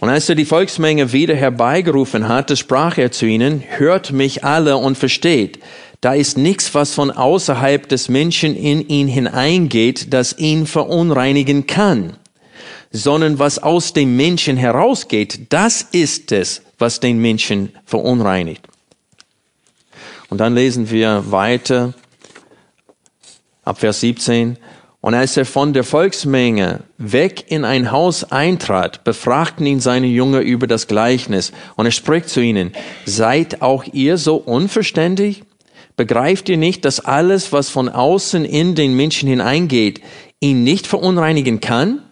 Und 0.00 0.08
als 0.08 0.26
er 0.30 0.34
die 0.34 0.46
Volksmenge 0.46 1.12
wieder 1.12 1.34
herbeigerufen 1.34 2.28
hatte, 2.28 2.56
sprach 2.56 2.96
er 2.96 3.12
zu 3.12 3.26
ihnen, 3.26 3.62
hört 3.76 4.12
mich 4.12 4.42
alle 4.42 4.78
und 4.78 4.96
versteht. 4.96 5.58
Da 6.00 6.14
ist 6.14 6.38
nichts, 6.38 6.74
was 6.74 6.94
von 6.94 7.10
außerhalb 7.10 7.86
des 7.86 8.08
Menschen 8.08 8.56
in 8.56 8.88
ihn 8.88 9.06
hineingeht, 9.06 10.14
das 10.14 10.38
ihn 10.38 10.66
verunreinigen 10.66 11.66
kann, 11.66 12.16
sondern 12.90 13.38
was 13.38 13.62
aus 13.62 13.92
dem 13.92 14.16
Menschen 14.16 14.56
herausgeht, 14.56 15.52
das 15.52 15.82
ist 15.82 16.32
es, 16.32 16.62
was 16.78 17.00
den 17.00 17.18
Menschen 17.18 17.68
verunreinigt. 17.84 18.66
Und 20.30 20.38
dann 20.38 20.54
lesen 20.54 20.90
wir 20.90 21.30
weiter 21.30 21.92
ab 23.68 23.78
Vers 23.80 24.00
17. 24.00 24.56
Und 25.00 25.14
als 25.14 25.36
er 25.36 25.44
von 25.44 25.72
der 25.72 25.84
Volksmenge 25.84 26.80
weg 26.96 27.44
in 27.48 27.64
ein 27.64 27.92
Haus 27.92 28.24
eintrat, 28.32 29.04
befragten 29.04 29.64
ihn 29.64 29.78
seine 29.78 30.08
Jünger 30.08 30.40
über 30.40 30.66
das 30.66 30.88
Gleichnis. 30.88 31.52
Und 31.76 31.86
er 31.86 31.92
spricht 31.92 32.28
zu 32.28 32.40
ihnen, 32.40 32.72
seid 33.04 33.62
auch 33.62 33.84
ihr 33.92 34.16
so 34.16 34.36
unverständig? 34.36 35.44
Begreift 35.96 36.48
ihr 36.48 36.56
nicht, 36.56 36.84
dass 36.84 37.00
alles, 37.00 37.52
was 37.52 37.70
von 37.70 37.88
außen 37.88 38.44
in 38.44 38.74
den 38.74 38.94
Menschen 38.94 39.28
hineingeht, 39.28 40.00
ihn 40.40 40.64
nicht 40.64 40.86
verunreinigen 40.86 41.60
kann? 41.60 42.02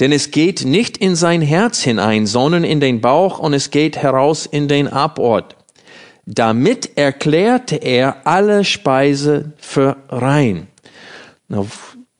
Denn 0.00 0.10
es 0.10 0.32
geht 0.32 0.64
nicht 0.64 0.96
in 0.96 1.14
sein 1.14 1.40
Herz 1.40 1.82
hinein, 1.82 2.26
sondern 2.26 2.64
in 2.64 2.80
den 2.80 3.00
Bauch 3.00 3.38
und 3.38 3.54
es 3.54 3.70
geht 3.70 3.96
heraus 3.96 4.46
in 4.46 4.66
den 4.66 4.88
Abort. 4.88 5.54
Damit 6.26 6.96
erklärte 6.96 7.76
er 7.76 8.26
alle 8.26 8.64
Speise 8.64 9.52
für 9.58 9.96
rein. 10.08 10.68
Na, 11.48 11.66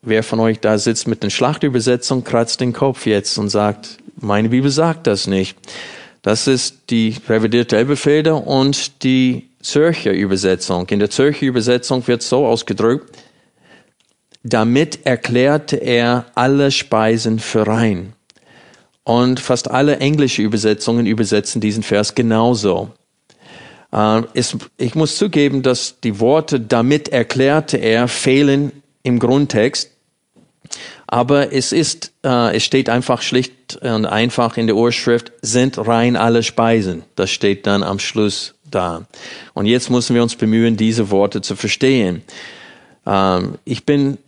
wer 0.02 0.22
von 0.22 0.40
euch 0.40 0.60
da 0.60 0.78
sitzt 0.78 1.08
mit 1.08 1.22
den 1.22 1.30
Schlachtübersetzung, 1.30 2.24
kratzt 2.24 2.60
den 2.60 2.72
Kopf 2.72 3.06
jetzt 3.06 3.38
und 3.38 3.48
sagt, 3.48 3.98
meine 4.16 4.48
Bibel 4.48 4.70
sagt 4.70 5.06
das 5.06 5.26
nicht. 5.26 5.56
Das 6.22 6.46
ist 6.46 6.90
die 6.90 7.16
revidierte 7.28 7.76
Elberfelder 7.76 8.46
und 8.46 9.02
die 9.02 9.50
Zürcher 9.60 10.12
Übersetzung. 10.12 10.88
In 10.88 10.98
der 10.98 11.10
Zürcher 11.10 11.46
Übersetzung 11.46 12.06
wird 12.06 12.22
so 12.22 12.46
ausgedrückt, 12.46 13.16
damit 14.42 15.06
erklärte 15.06 15.76
er 15.76 16.26
alle 16.34 16.70
Speisen 16.70 17.38
für 17.38 17.66
rein. 17.66 18.12
Und 19.02 19.40
fast 19.40 19.70
alle 19.70 19.98
englische 19.98 20.42
Übersetzungen 20.42 21.06
übersetzen 21.06 21.60
diesen 21.60 21.82
Vers 21.82 22.14
genauso. 22.14 22.90
Äh, 23.92 24.22
ich 24.78 24.94
muss 24.94 25.16
zugeben, 25.16 25.62
dass 25.62 26.00
die 26.00 26.20
Worte 26.20 26.60
damit 26.60 27.08
erklärte 27.08 27.76
er 27.76 28.08
fehlen 28.08 28.82
im 29.04 29.20
Grundtext. 29.20 29.92
Aber 31.06 31.52
es 31.52 31.70
ist, 31.70 32.12
äh, 32.24 32.56
es 32.56 32.64
steht 32.64 32.88
einfach 32.88 33.22
schlicht 33.22 33.76
und 33.82 34.06
einfach 34.06 34.56
in 34.56 34.66
der 34.66 34.74
Urschrift, 34.74 35.32
sind 35.42 35.78
rein 35.78 36.16
alle 36.16 36.42
Speisen. 36.42 37.04
Das 37.14 37.30
steht 37.30 37.68
dann 37.68 37.84
am 37.84 38.00
Schluss 38.00 38.54
da. 38.68 39.06
Und 39.52 39.66
jetzt 39.66 39.90
müssen 39.90 40.16
wir 40.16 40.22
uns 40.22 40.34
bemühen, 40.34 40.76
diese 40.76 41.10
Worte 41.10 41.40
zu 41.42 41.54
verstehen. 41.54 42.22
Ähm, 43.06 43.58
ich 43.64 43.84
bin, 43.84 44.18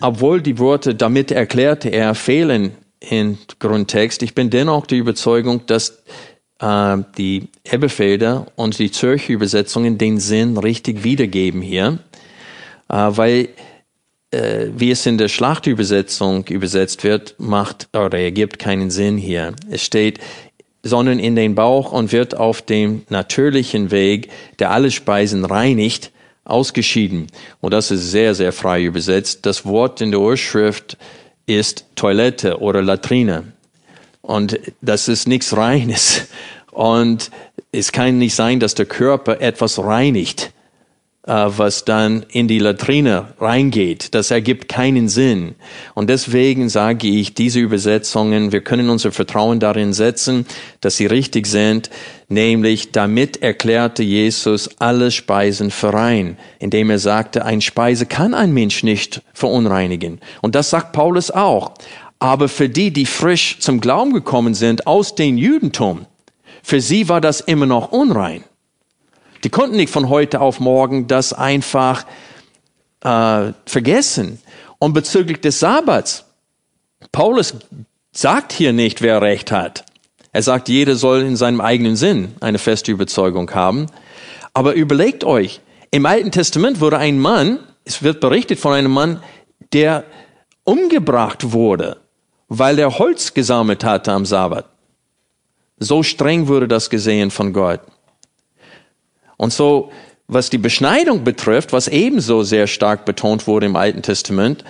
obwohl 0.00 0.40
die 0.42 0.58
Worte 0.58 0.94
damit 0.94 1.30
erklärte 1.30 1.90
er 1.90 2.14
fehlen 2.14 2.72
im 3.00 3.38
Grundtext, 3.58 4.22
ich 4.22 4.34
bin 4.34 4.50
dennoch 4.50 4.86
der 4.86 4.98
Überzeugung, 4.98 5.66
dass 5.66 6.02
äh, 6.60 6.96
die 7.18 7.48
Ebbefelder 7.70 8.46
und 8.56 8.78
die 8.78 8.90
Zürcher 8.90 9.32
Übersetzungen 9.32 9.98
den 9.98 10.18
Sinn 10.18 10.56
richtig 10.56 11.04
wiedergeben 11.04 11.60
hier, 11.60 11.98
äh, 12.88 12.94
weil 12.94 13.50
äh, 14.30 14.66
wie 14.76 14.90
es 14.90 15.06
in 15.06 15.18
der 15.18 15.28
Schlachtübersetzung 15.28 16.46
übersetzt 16.48 17.04
wird, 17.04 17.34
macht 17.38 17.88
oder 17.92 18.18
ergibt 18.18 18.58
keinen 18.58 18.90
Sinn 18.90 19.18
hier. 19.18 19.54
Es 19.70 19.84
steht, 19.84 20.18
sondern 20.82 21.18
in 21.18 21.36
den 21.36 21.54
Bauch 21.54 21.92
und 21.92 22.12
wird 22.12 22.36
auf 22.36 22.62
dem 22.62 23.02
natürlichen 23.08 23.90
Weg, 23.90 24.30
der 24.58 24.70
alle 24.70 24.90
Speisen 24.90 25.44
reinigt, 25.44 26.12
ausgeschieden. 26.44 27.26
Und 27.60 27.72
das 27.72 27.90
ist 27.90 28.10
sehr, 28.10 28.34
sehr 28.34 28.52
frei 28.52 28.82
übersetzt. 28.84 29.46
Das 29.46 29.64
Wort 29.64 30.00
in 30.00 30.12
der 30.12 30.20
Urschrift 30.20 30.96
ist 31.46 31.86
Toilette 31.96 32.60
oder 32.60 32.82
Latrine. 32.82 33.52
Und 34.22 34.58
das 34.80 35.08
ist 35.08 35.28
nichts 35.28 35.56
Reines. 35.56 36.26
Und 36.72 37.30
es 37.72 37.92
kann 37.92 38.18
nicht 38.18 38.34
sein, 38.34 38.60
dass 38.60 38.74
der 38.74 38.86
Körper 38.86 39.40
etwas 39.40 39.78
reinigt. 39.78 40.52
Äh, 41.26 41.58
was 41.58 41.84
dann 41.84 42.24
in 42.28 42.46
die 42.46 42.60
Latrine 42.60 43.34
reingeht. 43.40 44.14
Das 44.14 44.30
ergibt 44.30 44.68
keinen 44.68 45.08
Sinn. 45.08 45.56
Und 45.96 46.08
deswegen 46.08 46.68
sage 46.68 47.08
ich, 47.08 47.34
diese 47.34 47.58
Übersetzungen, 47.58 48.52
wir 48.52 48.60
können 48.60 48.90
unser 48.90 49.10
Vertrauen 49.10 49.58
darin 49.58 49.92
setzen, 49.92 50.46
dass 50.80 50.96
sie 50.96 51.06
richtig 51.06 51.48
sind, 51.48 51.90
nämlich 52.28 52.92
damit 52.92 53.42
erklärte 53.42 54.04
Jesus 54.04 54.70
alle 54.78 55.10
Speisen 55.10 55.72
für 55.72 55.92
rein, 55.92 56.38
indem 56.60 56.90
er 56.90 57.00
sagte, 57.00 57.44
ein 57.44 57.60
Speise 57.60 58.06
kann 58.06 58.32
ein 58.32 58.54
Mensch 58.54 58.84
nicht 58.84 59.20
verunreinigen. 59.34 60.20
Und 60.42 60.54
das 60.54 60.70
sagt 60.70 60.92
Paulus 60.92 61.32
auch. 61.32 61.74
Aber 62.20 62.48
für 62.48 62.68
die, 62.68 62.92
die 62.92 63.04
frisch 63.04 63.58
zum 63.58 63.80
Glauben 63.80 64.12
gekommen 64.12 64.54
sind 64.54 64.86
aus 64.86 65.16
dem 65.16 65.36
Judentum, 65.36 66.06
für 66.62 66.80
sie 66.80 67.08
war 67.08 67.20
das 67.20 67.40
immer 67.40 67.66
noch 67.66 67.90
unrein. 67.90 68.44
Die 69.44 69.50
konnten 69.50 69.76
nicht 69.76 69.92
von 69.92 70.08
heute 70.08 70.40
auf 70.40 70.60
morgen 70.60 71.06
das 71.06 71.32
einfach 71.32 72.04
äh, 73.02 73.52
vergessen. 73.66 74.40
Und 74.78 74.92
bezüglich 74.92 75.40
des 75.40 75.60
Sabbats, 75.60 76.24
Paulus 77.12 77.54
sagt 78.12 78.52
hier 78.52 78.72
nicht, 78.72 79.02
wer 79.02 79.22
recht 79.22 79.52
hat. 79.52 79.84
Er 80.32 80.42
sagt, 80.42 80.68
jeder 80.68 80.96
soll 80.96 81.22
in 81.22 81.36
seinem 81.36 81.60
eigenen 81.60 81.96
Sinn 81.96 82.34
eine 82.40 82.58
feste 82.58 82.92
Überzeugung 82.92 83.50
haben. 83.54 83.86
Aber 84.52 84.74
überlegt 84.74 85.24
euch, 85.24 85.60
im 85.90 86.04
Alten 86.04 86.30
Testament 86.30 86.80
wurde 86.80 86.98
ein 86.98 87.18
Mann, 87.18 87.58
es 87.84 88.02
wird 88.02 88.20
berichtet 88.20 88.58
von 88.58 88.72
einem 88.72 88.90
Mann, 88.90 89.22
der 89.72 90.04
umgebracht 90.64 91.52
wurde, 91.52 91.98
weil 92.48 92.78
er 92.78 92.98
Holz 92.98 93.32
gesammelt 93.32 93.84
hatte 93.84 94.12
am 94.12 94.26
Sabbat. 94.26 94.66
So 95.78 96.02
streng 96.02 96.48
wurde 96.48 96.68
das 96.68 96.90
gesehen 96.90 97.30
von 97.30 97.52
Gott. 97.52 97.80
Und 99.36 99.52
so, 99.52 99.90
was 100.28 100.50
die 100.50 100.58
Beschneidung 100.58 101.24
betrifft, 101.24 101.72
was 101.72 101.88
ebenso 101.88 102.42
sehr 102.42 102.66
stark 102.66 103.04
betont 103.04 103.46
wurde 103.46 103.66
im 103.66 103.76
Alten 103.76 104.02
Testament, 104.02 104.64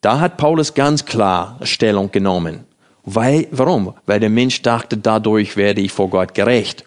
da 0.00 0.20
hat 0.20 0.36
Paulus 0.36 0.74
ganz 0.74 1.04
klar 1.04 1.58
Stellung 1.62 2.10
genommen. 2.10 2.64
Weil, 3.04 3.48
warum? 3.50 3.94
Weil 4.06 4.20
der 4.20 4.30
Mensch 4.30 4.62
dachte, 4.62 4.96
dadurch 4.96 5.56
werde 5.56 5.80
ich 5.80 5.92
vor 5.92 6.08
Gott 6.08 6.34
gerecht. 6.34 6.84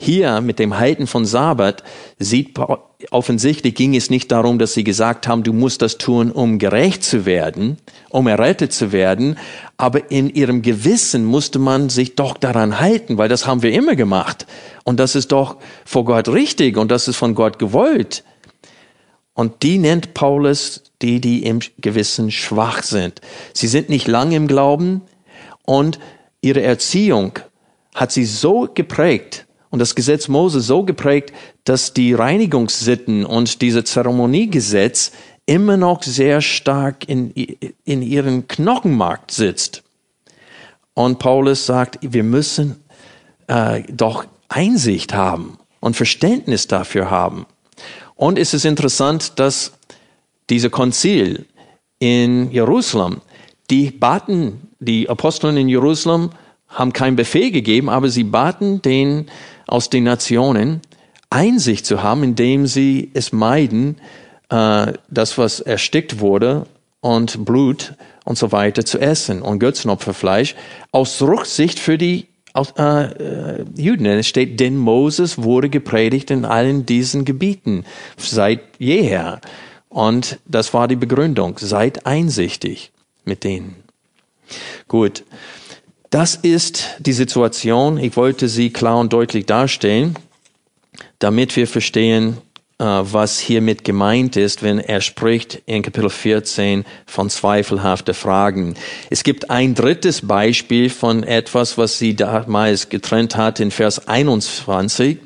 Hier 0.00 0.40
mit 0.40 0.60
dem 0.60 0.78
Halten 0.78 1.08
von 1.08 1.26
Sabbat 1.26 1.82
sieht 2.20 2.56
offensichtlich 3.10 3.74
ging 3.74 3.96
es 3.96 4.10
nicht 4.10 4.30
darum, 4.30 4.60
dass 4.60 4.72
sie 4.72 4.84
gesagt 4.84 5.26
haben, 5.26 5.42
du 5.42 5.52
musst 5.52 5.82
das 5.82 5.98
tun, 5.98 6.30
um 6.30 6.60
gerecht 6.60 7.02
zu 7.02 7.26
werden, 7.26 7.78
um 8.08 8.28
errettet 8.28 8.72
zu 8.72 8.92
werden, 8.92 9.36
aber 9.76 10.10
in 10.12 10.30
ihrem 10.30 10.62
Gewissen 10.62 11.24
musste 11.24 11.58
man 11.58 11.88
sich 11.88 12.14
doch 12.14 12.36
daran 12.36 12.78
halten, 12.78 13.18
weil 13.18 13.28
das 13.28 13.46
haben 13.46 13.62
wir 13.62 13.72
immer 13.72 13.96
gemacht. 13.96 14.46
Und 14.84 15.00
das 15.00 15.16
ist 15.16 15.32
doch 15.32 15.56
vor 15.84 16.04
Gott 16.04 16.28
richtig 16.28 16.76
und 16.76 16.92
das 16.92 17.08
ist 17.08 17.16
von 17.16 17.34
Gott 17.34 17.58
gewollt. 17.58 18.22
Und 19.34 19.64
die 19.64 19.78
nennt 19.78 20.14
Paulus 20.14 20.84
die, 21.02 21.20
die 21.20 21.42
im 21.44 21.58
Gewissen 21.78 22.30
schwach 22.30 22.84
sind. 22.84 23.20
Sie 23.52 23.68
sind 23.68 23.88
nicht 23.88 24.06
lang 24.06 24.30
im 24.30 24.46
Glauben 24.46 25.02
und 25.64 25.98
ihre 26.40 26.62
Erziehung 26.62 27.38
hat 27.94 28.12
sie 28.12 28.24
so 28.24 28.68
geprägt, 28.72 29.47
und 29.70 29.78
das 29.78 29.94
Gesetz 29.94 30.28
Mose 30.28 30.60
so 30.60 30.82
geprägt, 30.82 31.32
dass 31.64 31.92
die 31.92 32.14
Reinigungssitten 32.14 33.24
und 33.24 33.60
diese 33.60 33.84
Zeremoniegesetz 33.84 35.12
immer 35.46 35.76
noch 35.76 36.02
sehr 36.02 36.40
stark 36.40 37.08
in, 37.08 37.30
in 37.84 38.02
ihren 38.02 38.48
Knochenmarkt 38.48 39.30
sitzt. 39.30 39.82
Und 40.94 41.18
Paulus 41.18 41.64
sagt, 41.64 41.98
wir 42.02 42.24
müssen 42.24 42.82
äh, 43.46 43.82
doch 43.90 44.26
Einsicht 44.48 45.14
haben 45.14 45.58
und 45.80 45.96
Verständnis 45.96 46.66
dafür 46.66 47.10
haben. 47.10 47.46
Und 48.14 48.38
es 48.38 48.52
ist 48.52 48.64
interessant, 48.64 49.38
dass 49.38 49.72
diese 50.50 50.70
Konzil 50.70 51.46
in 51.98 52.50
Jerusalem, 52.50 53.20
die 53.70 53.90
baten, 53.90 54.68
die 54.80 55.08
Aposteln 55.08 55.56
in 55.56 55.68
Jerusalem 55.68 56.30
haben 56.68 56.92
keinen 56.92 57.16
Befehl 57.16 57.50
gegeben, 57.50 57.88
aber 57.88 58.08
sie 58.08 58.24
baten 58.24 58.82
den 58.82 59.30
aus 59.68 59.90
den 59.90 60.04
Nationen 60.04 60.80
Einsicht 61.30 61.86
zu 61.86 62.02
haben, 62.02 62.22
indem 62.24 62.66
sie 62.66 63.10
es 63.14 63.32
meiden, 63.32 63.96
äh, 64.48 64.92
das, 65.08 65.38
was 65.38 65.60
erstickt 65.60 66.20
wurde 66.20 66.66
und 67.00 67.44
Blut 67.44 67.94
und 68.24 68.38
so 68.38 68.50
weiter 68.50 68.84
zu 68.84 68.98
essen 68.98 69.42
und 69.42 69.58
Götzenopferfleisch 69.58 70.54
aus 70.90 71.20
Rücksicht 71.22 71.78
für 71.78 71.98
die 71.98 72.26
aus, 72.54 72.72
äh, 72.78 72.82
äh, 72.82 73.64
Juden. 73.76 74.06
Es 74.06 74.26
steht, 74.26 74.58
denn 74.58 74.76
Moses 74.76 75.42
wurde 75.42 75.68
gepredigt 75.68 76.30
in 76.30 76.44
allen 76.44 76.86
diesen 76.86 77.24
Gebieten 77.24 77.84
seit 78.16 78.60
jeher. 78.78 79.40
Und 79.88 80.38
das 80.46 80.74
war 80.74 80.88
die 80.88 80.96
Begründung. 80.96 81.56
Seid 81.58 82.06
einsichtig 82.06 82.90
mit 83.24 83.44
denen. 83.44 83.76
Gut. 84.88 85.24
Das 86.10 86.36
ist 86.36 86.96
die 87.00 87.12
Situation. 87.12 87.98
Ich 87.98 88.16
wollte 88.16 88.48
sie 88.48 88.70
klar 88.70 88.98
und 88.98 89.12
deutlich 89.12 89.44
darstellen, 89.44 90.16
damit 91.18 91.54
wir 91.54 91.66
verstehen, 91.66 92.38
äh, 92.78 92.84
was 92.84 93.38
hiermit 93.38 93.84
gemeint 93.84 94.36
ist, 94.36 94.62
wenn 94.62 94.78
er 94.78 95.02
spricht 95.02 95.60
in 95.66 95.82
Kapitel 95.82 96.08
14 96.08 96.86
von 97.04 97.28
zweifelhaften 97.28 98.14
Fragen. 98.14 98.74
Es 99.10 99.22
gibt 99.22 99.50
ein 99.50 99.74
drittes 99.74 100.26
Beispiel 100.26 100.88
von 100.88 101.24
etwas, 101.24 101.76
was 101.76 101.98
sie 101.98 102.16
damals 102.16 102.88
getrennt 102.88 103.36
hat 103.36 103.60
in 103.60 103.70
Vers 103.70 104.08
21, 104.08 105.18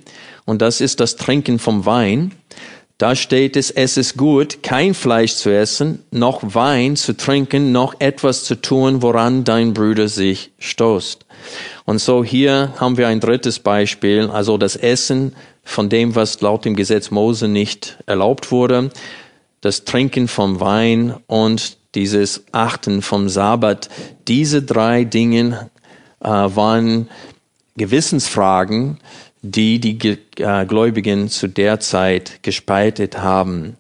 und 0.45 0.61
das 0.61 0.81
ist 0.81 0.99
das 0.99 1.15
Trinken 1.15 1.61
vom 1.61 1.87
Wein. 1.87 2.33
Da 3.03 3.17
steht 3.17 3.57
es, 3.57 3.73
es 3.73 3.97
ist 3.97 4.17
gut, 4.17 4.63
kein 4.63 4.95
Fleisch 4.95 5.35
zu 5.35 5.51
essen, 5.51 6.05
noch 6.13 6.55
Wein 6.55 6.95
zu 6.95 7.17
trinken, 7.17 7.73
noch 7.73 7.97
etwas 7.99 8.45
zu 8.45 8.55
tun, 8.55 9.03
woran 9.03 9.43
dein 9.43 9.75
Bruder 9.75 10.07
sich 10.07 10.53
stoßt. 10.61 11.27
Und 11.85 11.99
so 11.99 12.23
hier 12.23 12.73
haben 12.77 12.97
wir 12.97 13.09
ein 13.09 13.19
drittes 13.19 13.59
Beispiel, 13.59 14.31
also 14.31 14.57
das 14.57 14.77
Essen 14.77 15.35
von 15.65 15.89
dem, 15.89 16.15
was 16.15 16.41
laut 16.43 16.65
dem 16.65 16.77
Gesetz 16.77 17.11
Mose 17.11 17.49
nicht 17.49 17.99
erlaubt 18.07 18.53
wurde, 18.53 18.91
das 19.63 19.83
Trinken 19.83 20.29
vom 20.29 20.61
Wein 20.61 21.17
und 21.27 21.79
dieses 21.97 22.45
Achten 22.53 23.03
vom 23.03 23.29
Sabbat. 23.29 23.89
Diese 24.29 24.63
drei 24.63 25.03
Dinge 25.03 25.71
äh, 26.21 26.29
waren 26.29 27.09
Gewissensfragen, 27.77 29.01
die 29.43 29.81
die 29.81 30.19
äh, 30.39 30.65
Gläubigen 30.67 31.29
zu 31.29 31.49
der 31.49 31.81
Zeit 31.81 32.43
gespaltet 32.43 33.19
haben. 33.19 33.77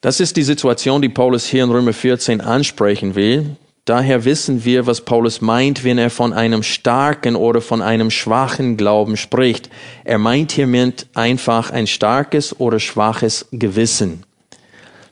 Das 0.00 0.20
ist 0.20 0.36
die 0.36 0.42
Situation, 0.42 1.00
die 1.00 1.08
Paulus 1.08 1.46
hier 1.46 1.64
in 1.64 1.70
Römer 1.70 1.92
14 1.92 2.40
ansprechen 2.40 3.14
will. 3.14 3.56
Daher 3.84 4.24
wissen 4.24 4.64
wir, 4.64 4.86
was 4.86 5.02
Paulus 5.02 5.42
meint, 5.42 5.84
wenn 5.84 5.98
er 5.98 6.08
von 6.08 6.32
einem 6.32 6.62
starken 6.62 7.36
oder 7.36 7.60
von 7.60 7.82
einem 7.82 8.10
schwachen 8.10 8.78
Glauben 8.78 9.18
spricht. 9.18 9.68
Er 10.04 10.18
meint 10.18 10.52
hiermit 10.52 11.06
einfach 11.14 11.70
ein 11.70 11.86
starkes 11.86 12.58
oder 12.58 12.80
schwaches 12.80 13.46
Gewissen 13.52 14.24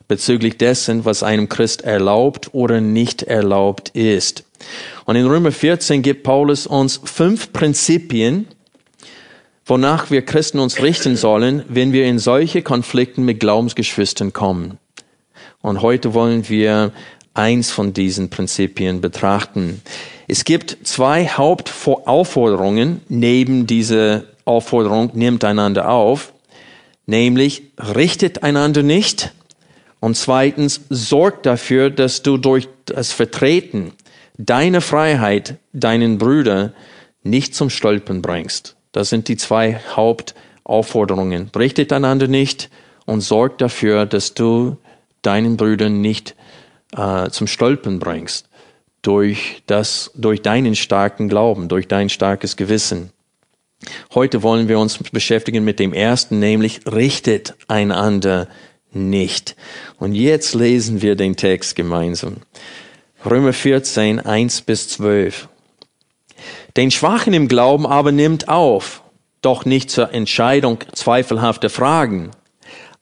bezüglich 0.08 0.58
dessen, 0.58 1.06
was 1.06 1.22
einem 1.22 1.48
Christ 1.48 1.82
erlaubt 1.82 2.50
oder 2.52 2.80
nicht 2.80 3.22
erlaubt 3.22 3.90
ist. 3.90 4.44
Und 5.04 5.16
in 5.16 5.26
Römer 5.26 5.52
14 5.52 6.02
gibt 6.02 6.22
Paulus 6.22 6.66
uns 6.66 7.00
fünf 7.02 7.52
Prinzipien, 7.52 8.46
wonach 9.64 10.10
wir 10.10 10.22
Christen 10.22 10.58
uns 10.58 10.82
richten 10.82 11.16
sollen, 11.16 11.64
wenn 11.68 11.92
wir 11.92 12.06
in 12.06 12.18
solche 12.18 12.62
Konflikten 12.62 13.24
mit 13.24 13.40
Glaubensgeschwistern 13.40 14.32
kommen. 14.32 14.78
Und 15.60 15.82
heute 15.82 16.14
wollen 16.14 16.48
wir 16.48 16.92
eins 17.34 17.70
von 17.70 17.92
diesen 17.92 18.30
Prinzipien 18.30 19.00
betrachten. 19.00 19.80
Es 20.28 20.44
gibt 20.44 20.78
zwei 20.84 21.28
Hauptaufforderungen 21.28 23.00
neben 23.08 23.66
dieser 23.66 24.24
Aufforderung, 24.44 25.10
nimmt 25.14 25.44
einander 25.44 25.88
auf, 25.88 26.32
nämlich 27.06 27.62
richtet 27.78 28.42
einander 28.42 28.82
nicht 28.82 29.32
und 30.00 30.16
zweitens 30.16 30.80
sorgt 30.90 31.46
dafür, 31.46 31.90
dass 31.90 32.22
du 32.22 32.36
durch 32.36 32.68
das 32.86 33.12
Vertreten 33.12 33.92
deiner 34.36 34.80
Freiheit 34.80 35.56
deinen 35.72 36.18
Brüder 36.18 36.72
nicht 37.22 37.54
zum 37.54 37.70
Stolpern 37.70 38.20
bringst. 38.20 38.76
Das 38.92 39.08
sind 39.08 39.28
die 39.28 39.36
zwei 39.36 39.80
Hauptaufforderungen. 39.96 41.50
Richtet 41.56 41.92
einander 41.92 42.28
nicht 42.28 42.70
und 43.06 43.22
sorgt 43.22 43.60
dafür, 43.60 44.06
dass 44.06 44.34
du 44.34 44.76
deinen 45.22 45.56
Brüdern 45.56 46.00
nicht 46.00 46.36
äh, 46.96 47.30
zum 47.30 47.46
Stolpern 47.46 47.98
bringst 47.98 48.48
durch 49.02 49.62
das, 49.66 50.12
durch 50.14 50.42
deinen 50.42 50.76
starken 50.76 51.28
Glauben, 51.28 51.68
durch 51.68 51.88
dein 51.88 52.08
starkes 52.08 52.56
Gewissen. 52.56 53.10
Heute 54.14 54.44
wollen 54.44 54.68
wir 54.68 54.78
uns 54.78 54.98
beschäftigen 54.98 55.64
mit 55.64 55.80
dem 55.80 55.92
ersten, 55.92 56.38
nämlich 56.38 56.86
richtet 56.86 57.54
einander 57.66 58.48
nicht. 58.92 59.56
Und 59.98 60.14
jetzt 60.14 60.54
lesen 60.54 61.02
wir 61.02 61.16
den 61.16 61.34
Text 61.34 61.74
gemeinsam. 61.74 62.36
Römer 63.24 63.52
14, 63.52 64.20
1 64.20 64.62
bis 64.62 64.88
12. 64.90 65.48
Den 66.76 66.90
Schwachen 66.90 67.34
im 67.34 67.48
Glauben 67.48 67.86
aber 67.86 68.12
nimmt 68.12 68.48
auf, 68.48 69.02
doch 69.42 69.64
nicht 69.64 69.90
zur 69.90 70.12
Entscheidung 70.14 70.78
zweifelhafter 70.94 71.68
Fragen. 71.68 72.30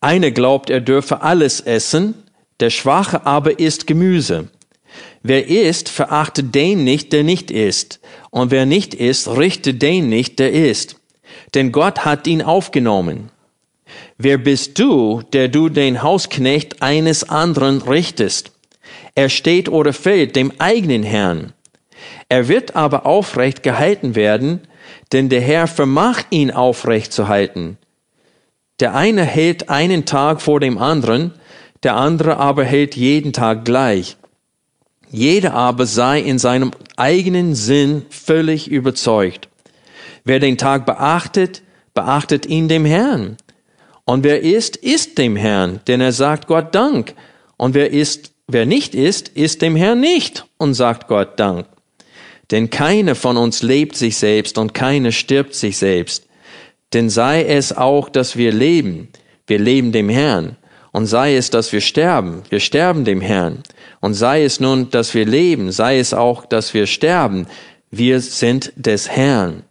Einer 0.01 0.31
glaubt, 0.31 0.71
er 0.71 0.81
dürfe 0.81 1.23
alles 1.23 1.61
essen, 1.61 2.15
der 2.59 2.71
Schwache 2.71 3.27
aber 3.27 3.59
isst 3.59 3.87
Gemüse. 3.87 4.49
Wer 5.23 5.49
isst, 5.49 5.89
verachtet 5.89 6.55
den 6.55 6.85
nicht, 6.85 7.13
der 7.13 7.23
nicht 7.23 7.51
isst. 7.51 8.01
Und 8.31 8.51
wer 8.51 8.67
nicht 8.67 8.95
isst, 8.95 9.29
richtet 9.29 9.83
den 9.83 10.09
nicht, 10.09 10.39
der 10.39 10.53
isst. 10.53 10.97
Denn 11.55 11.71
Gott 11.71 12.05
hat 12.05 12.27
ihn 12.27 12.43
aufgenommen. 12.43 13.31
Wer 14.19 14.39
bist 14.39 14.79
du, 14.79 15.23
der 15.33 15.49
du 15.49 15.69
den 15.69 16.03
Hausknecht 16.03 16.83
eines 16.83 17.29
anderen 17.29 17.83
richtest? 17.83 18.53
Er 19.15 19.29
steht 19.29 19.69
oder 19.69 19.93
fällt 19.93 20.37
dem 20.37 20.53
eigenen 20.59 21.03
Herrn. 21.03 21.53
Er 22.29 22.49
wird 22.49 22.77
aber 22.77 23.07
aufrecht 23.07 23.63
gehalten 23.63 24.15
werden, 24.15 24.61
denn 25.13 25.29
der 25.29 25.41
Herr 25.41 25.67
vermag 25.67 26.23
ihn 26.31 26.51
aufrecht 26.51 27.13
zu 27.13 27.29
halten. 27.29 27.79
Der 28.81 28.95
eine 28.95 29.25
hält 29.25 29.69
einen 29.69 30.07
Tag 30.07 30.41
vor 30.41 30.61
dem 30.61 30.79
anderen, 30.79 31.33
der 31.83 31.97
andere 31.97 32.37
aber 32.39 32.65
hält 32.65 32.97
jeden 32.97 33.33
Tag 33.33 33.65
gleich. 33.65 34.17
Jeder 35.11 35.55
aber 35.55 35.87
sei 35.87 36.21
in 36.21 36.39
seinem 36.39 36.71
eigenen 36.97 37.55
Sinn 37.55 38.07
völlig 38.11 38.69
überzeugt. 38.69 39.49
Wer 40.25 40.39
den 40.39 40.57
Tag 40.57 40.87
beachtet, 40.87 41.63
beachtet 41.95 42.47
ihn 42.47 42.69
dem 42.69 42.85
Herrn. 42.85 43.37
Und 44.05 44.25
wer 44.25 44.43
ist, 44.43 44.77
ist 44.77 45.19
dem 45.19 45.37
Herrn, 45.37 45.81
denn 45.87 46.01
er 46.01 46.13
sagt 46.13 46.47
Gott 46.47 46.75
Dank. 46.75 47.15
Und 47.57 47.75
wer 47.75 47.91
ist, 47.91 48.33
wer 48.47 48.67
nicht 48.67 48.95
ist, 48.95 49.29
ist 49.29 49.63
dem 49.63 49.77
Herrn 49.77 50.01
nicht 50.01 50.47
und 50.57 50.75
sagt 50.75 51.09
Gott 51.09 51.39
Dank. 51.41 51.67
Denn 52.51 52.71
keiner 52.71 53.15
von 53.15 53.37
uns 53.37 53.63
lebt 53.63 53.97
sich 53.97 54.17
selbst 54.17 54.59
und 54.59 54.75
keiner 54.75 55.13
stirbt 55.13 55.55
sich 55.55 55.79
selbst. 55.79 56.27
Denn 56.93 57.09
sei 57.09 57.45
es 57.45 57.77
auch, 57.77 58.09
dass 58.09 58.37
wir 58.37 58.53
leben, 58.53 59.09
wir 59.47 59.59
leben 59.59 59.93
dem 59.93 60.09
Herrn. 60.09 60.57
Und 60.93 61.07
sei 61.07 61.37
es, 61.37 61.51
dass 61.51 61.73
wir 61.73 61.81
sterben, 61.81 62.43
wir 62.49 62.59
sterben 62.59 63.05
dem 63.05 63.21
Herrn. 63.21 63.63
Und 64.01 64.15
sei 64.15 64.43
es 64.43 64.59
nun, 64.59 64.91
dass 64.91 65.15
wir 65.15 65.25
leben, 65.25 65.71
sei 65.71 66.01
es 66.01 66.13
auch, 66.13 66.45
dass 66.45 66.75
wir 66.75 66.87
sterben, 66.87 67.47
wir 67.93 68.21
sind 68.21 68.73
des 68.75 69.09
Herrn. 69.09 69.63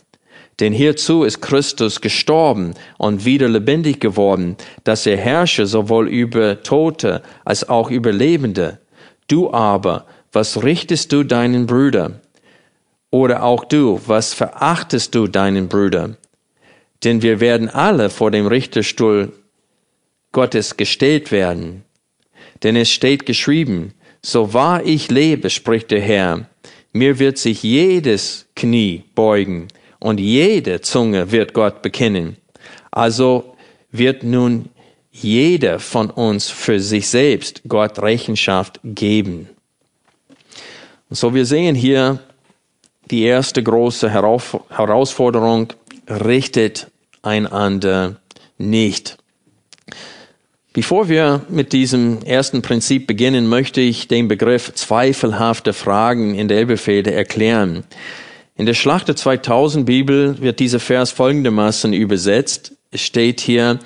Denn 0.60 0.74
hierzu 0.74 1.24
ist 1.24 1.42
Christus 1.42 2.02
gestorben 2.02 2.74
und 2.98 3.26
wieder 3.26 3.48
lebendig 3.48 4.00
geworden, 4.00 4.58
dass 4.84 5.06
er 5.06 5.18
herrsche 5.18 5.66
sowohl 5.66 6.08
über 6.08 6.64
Tote 6.64 7.22
als 7.46 7.68
auch 7.68 7.90
über 7.90 8.12
Lebende. 8.12 8.80
Du 9.28 9.52
aber, 9.54 10.06
was 10.32 10.64
richtest 10.64 11.12
du 11.12 11.24
deinen 11.24 11.66
Brüder? 11.66 12.20
Oder 13.12 13.44
auch 13.44 13.66
du, 13.66 14.00
was 14.06 14.34
verachtest 14.34 15.16
du 15.16 15.28
deinen 15.28 15.68
Brüder? 15.68 16.18
Denn 17.04 17.22
wir 17.22 17.40
werden 17.40 17.70
alle 17.70 18.10
vor 18.10 18.30
dem 18.30 18.46
Richterstuhl 18.46 19.32
Gottes 20.32 20.78
gestellt 20.78 21.32
werden. 21.32 21.84
Denn 22.62 22.76
es 22.76 22.90
steht 22.92 23.26
geschrieben, 23.26 23.94
so 24.22 24.54
wahr 24.54 24.86
ich 24.86 25.10
lebe, 25.10 25.50
spricht 25.50 25.92
der 25.92 26.02
Herr, 26.02 26.48
mir 26.92 27.20
wird 27.20 27.38
sich 27.38 27.64
jedes 27.64 28.48
Knie 28.56 29.04
beugen 29.16 29.70
und 30.00 30.20
jede 30.20 30.82
Zunge 30.82 31.32
wird 31.32 31.54
Gott 31.54 31.82
bekennen. 31.82 32.36
Also 32.92 33.56
wird 33.92 34.24
nun 34.24 34.70
jeder 35.12 35.80
von 35.80 36.10
uns 36.10 36.50
für 36.50 36.80
sich 36.80 37.08
selbst 37.08 37.62
Gott 37.68 38.00
Rechenschaft 38.00 38.80
geben. 38.84 39.50
So 41.10 41.34
wir 41.34 41.46
sehen 41.46 41.76
hier 41.76 42.20
die 43.12 43.24
erste 43.24 43.64
große 43.64 44.10
Herausforderung, 44.12 45.74
richtet 46.08 46.88
einander 47.22 48.18
nicht. 48.58 49.18
Bevor 50.74 51.10
wir 51.10 51.42
mit 51.50 51.74
diesem 51.74 52.22
ersten 52.24 52.62
Prinzip 52.62 53.08
beginnen, 53.08 53.48
möchte 53.48 53.82
ich 53.82 54.08
den 54.08 54.28
Begriff 54.28 54.74
zweifelhafte 54.76 55.74
Fragen 55.74 56.36
in 56.36 56.48
der 56.48 56.60
Elberfelder 56.60 57.12
erklären. 57.12 57.84
In 58.56 58.66
der 58.66 58.76
Schlachter 58.76 59.16
2000 59.16 59.86
Bibel 59.86 60.40
wird 60.42 60.60
dieser 60.60 60.80
Vers 60.80 61.12
folgendermaßen 61.12 61.94
übersetzt. 61.94 62.74
Es 62.92 63.02
steht 63.02 63.42
hier, 63.42 63.80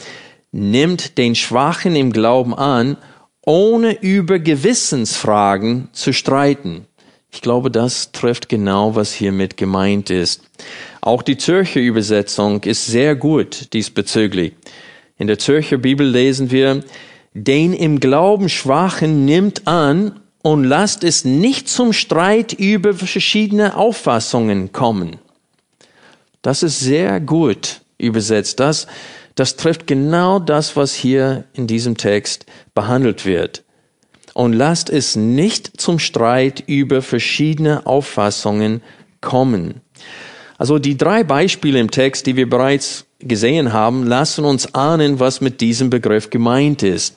nimmt 0.51 1.17
den 1.17 1.35
Schwachen 1.35 1.95
im 1.95 2.11
Glauben 2.11 2.53
an, 2.53 2.97
ohne 3.45 4.01
über 4.01 4.39
Gewissensfragen 4.39 5.89
zu 5.93 6.11
streiten. 6.11 6.87
Ich 7.33 7.41
glaube, 7.41 7.71
das 7.71 8.11
trifft 8.11 8.47
genau, 8.47 8.95
was 8.95 9.11
hiermit 9.11 9.57
gemeint 9.57 10.11
ist. 10.11 10.43
Auch 11.01 11.23
die 11.23 11.35
Zürcher 11.35 11.79
Übersetzung 11.79 12.61
ist 12.61 12.85
sehr 12.85 13.15
gut 13.15 13.73
diesbezüglich. 13.73 14.53
In 15.17 15.25
der 15.25 15.39
Zürcher 15.39 15.77
Bibel 15.77 16.07
lesen 16.07 16.51
wir, 16.51 16.83
den 17.33 17.73
im 17.73 17.99
Glauben 17.99 18.49
Schwachen 18.49 19.25
nimmt 19.25 19.67
an 19.67 20.19
und 20.43 20.63
lasst 20.63 21.03
es 21.03 21.25
nicht 21.25 21.67
zum 21.67 21.91
Streit 21.91 22.53
über 22.53 22.93
verschiedene 22.93 23.77
Auffassungen 23.77 24.71
kommen. 24.71 25.17
Das 26.43 26.61
ist 26.61 26.81
sehr 26.81 27.19
gut 27.19 27.81
übersetzt. 27.97 28.59
Das, 28.59 28.85
das 29.33 29.55
trifft 29.55 29.87
genau 29.87 30.37
das, 30.37 30.75
was 30.75 30.93
hier 30.93 31.45
in 31.53 31.65
diesem 31.65 31.97
Text 31.97 32.45
behandelt 32.75 33.25
wird. 33.25 33.63
Und 34.33 34.53
lasst 34.53 34.89
es 34.89 35.15
nicht 35.15 35.79
zum 35.79 35.99
Streit 35.99 36.63
über 36.65 37.01
verschiedene 37.01 37.85
Auffassungen 37.85 38.81
kommen. 39.21 39.81
Also 40.57 40.79
die 40.79 40.97
drei 40.97 41.23
Beispiele 41.23 41.79
im 41.79 41.91
Text, 41.91 42.25
die 42.25 42.35
wir 42.35 42.49
bereits 42.49 43.05
gesehen 43.19 43.73
haben, 43.73 44.05
lassen 44.05 44.45
uns 44.45 44.73
ahnen, 44.75 45.19
was 45.19 45.41
mit 45.41 45.61
diesem 45.61 45.89
Begriff 45.89 46.29
gemeint 46.29 46.83
ist. 46.83 47.15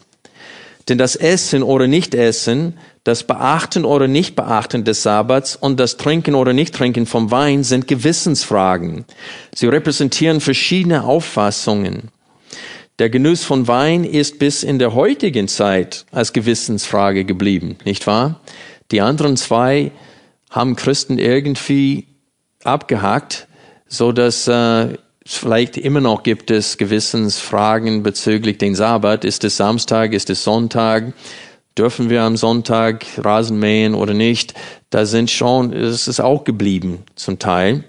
Denn 0.88 0.98
das 0.98 1.16
Essen 1.16 1.62
oder 1.62 1.88
Nichtessen, 1.88 2.74
das 3.02 3.24
Beachten 3.24 3.84
oder 3.84 4.06
Nichtbeachten 4.06 4.84
des 4.84 5.02
Sabbats 5.02 5.56
und 5.56 5.80
das 5.80 5.96
Trinken 5.96 6.34
oder 6.34 6.52
Nichttrinken 6.52 7.06
vom 7.06 7.30
Wein 7.30 7.64
sind 7.64 7.88
Gewissensfragen. 7.88 9.04
Sie 9.54 9.66
repräsentieren 9.66 10.40
verschiedene 10.40 11.04
Auffassungen. 11.04 12.10
Der 12.98 13.10
Genuss 13.10 13.44
von 13.44 13.68
Wein 13.68 14.04
ist 14.04 14.38
bis 14.38 14.62
in 14.62 14.78
der 14.78 14.94
heutigen 14.94 15.48
Zeit 15.48 16.06
als 16.12 16.32
Gewissensfrage 16.32 17.24
geblieben, 17.24 17.76
nicht 17.84 18.06
wahr? 18.06 18.40
Die 18.90 19.02
anderen 19.02 19.36
zwei 19.36 19.92
haben 20.50 20.76
Christen 20.76 21.18
irgendwie 21.18 22.06
abgehakt, 22.64 23.48
so 23.86 24.12
dass 24.12 24.48
äh, 24.48 24.96
Vielleicht 25.28 25.76
immer 25.76 26.00
noch 26.00 26.22
gibt 26.22 26.52
es 26.52 26.78
Gewissensfragen 26.78 28.04
bezüglich 28.04 28.58
den 28.58 28.76
Sabbat. 28.76 29.24
Ist 29.24 29.42
es 29.42 29.56
Samstag? 29.56 30.12
Ist 30.12 30.30
es 30.30 30.44
Sonntag? 30.44 31.14
Dürfen 31.76 32.10
wir 32.10 32.22
am 32.22 32.36
Sonntag 32.36 33.04
Rasen 33.18 33.58
mähen 33.58 33.96
oder 33.96 34.14
nicht? 34.14 34.54
Da 34.90 35.04
sind 35.04 35.28
schon, 35.28 35.72
es 35.72 36.06
ist 36.06 36.20
auch 36.20 36.44
geblieben 36.44 37.02
zum 37.16 37.40
Teil. 37.40 37.82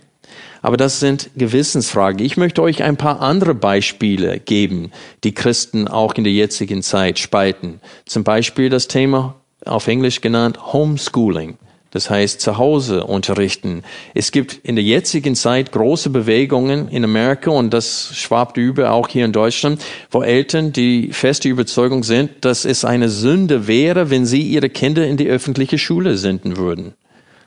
Aber 0.67 0.75
das 0.75 0.99
sind 0.99 1.29
Gewissensfragen. 1.37 2.19
Ich 2.19 2.35
möchte 2.35 2.61
euch 2.61 2.83
ein 2.83 2.97
paar 2.97 3.21
andere 3.21 3.55
Beispiele 3.55 4.37
geben, 4.37 4.91
die 5.23 5.33
Christen 5.33 5.87
auch 5.87 6.15
in 6.15 6.25
der 6.25 6.33
jetzigen 6.33 6.83
Zeit 6.83 7.19
spalten. 7.19 7.79
Zum 8.05 8.25
Beispiel 8.25 8.69
das 8.69 8.89
Thema 8.89 9.35
auf 9.63 9.87
Englisch 9.87 10.19
genannt 10.19 10.73
Homeschooling. 10.73 11.57
Das 11.91 12.09
heißt, 12.09 12.41
zu 12.41 12.57
Hause 12.57 13.05
unterrichten. 13.05 13.83
Es 14.13 14.33
gibt 14.33 14.55
in 14.55 14.75
der 14.75 14.83
jetzigen 14.83 15.35
Zeit 15.35 15.71
große 15.71 16.09
Bewegungen 16.09 16.89
in 16.89 17.05
Amerika 17.05 17.49
und 17.49 17.73
das 17.73 18.11
schwabt 18.15 18.57
über 18.57 18.91
auch 18.91 19.07
hier 19.07 19.23
in 19.23 19.31
Deutschland, 19.31 19.81
wo 20.11 20.21
Eltern 20.21 20.73
die 20.73 21.13
feste 21.13 21.47
Überzeugung 21.47 22.03
sind, 22.03 22.43
dass 22.43 22.65
es 22.65 22.83
eine 22.83 23.07
Sünde 23.07 23.67
wäre, 23.67 24.09
wenn 24.09 24.25
sie 24.25 24.41
ihre 24.41 24.67
Kinder 24.67 25.07
in 25.07 25.15
die 25.15 25.29
öffentliche 25.29 25.77
Schule 25.77 26.17
senden 26.17 26.57
würden. 26.57 26.93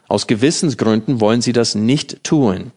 Aus 0.09 0.27
Gewissensgründen 0.27 1.21
wollen 1.21 1.43
sie 1.43 1.53
das 1.53 1.75
nicht 1.75 2.25
tun. 2.25 2.73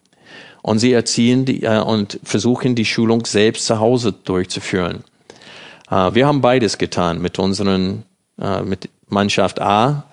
Und 0.64 0.78
sie 0.78 0.94
erziehen 0.94 1.44
die, 1.44 1.62
äh, 1.62 1.78
und 1.78 2.18
versuchen 2.24 2.74
die 2.74 2.86
Schulung 2.86 3.26
selbst 3.26 3.66
zu 3.66 3.80
Hause 3.80 4.12
durchzuführen. 4.12 5.04
Äh, 5.90 6.14
wir 6.14 6.26
haben 6.26 6.40
beides 6.40 6.78
getan 6.78 7.20
mit 7.20 7.38
unseren, 7.38 8.04
äh, 8.40 8.62
mit 8.62 8.88
Mannschaft 9.10 9.60
A 9.60 10.04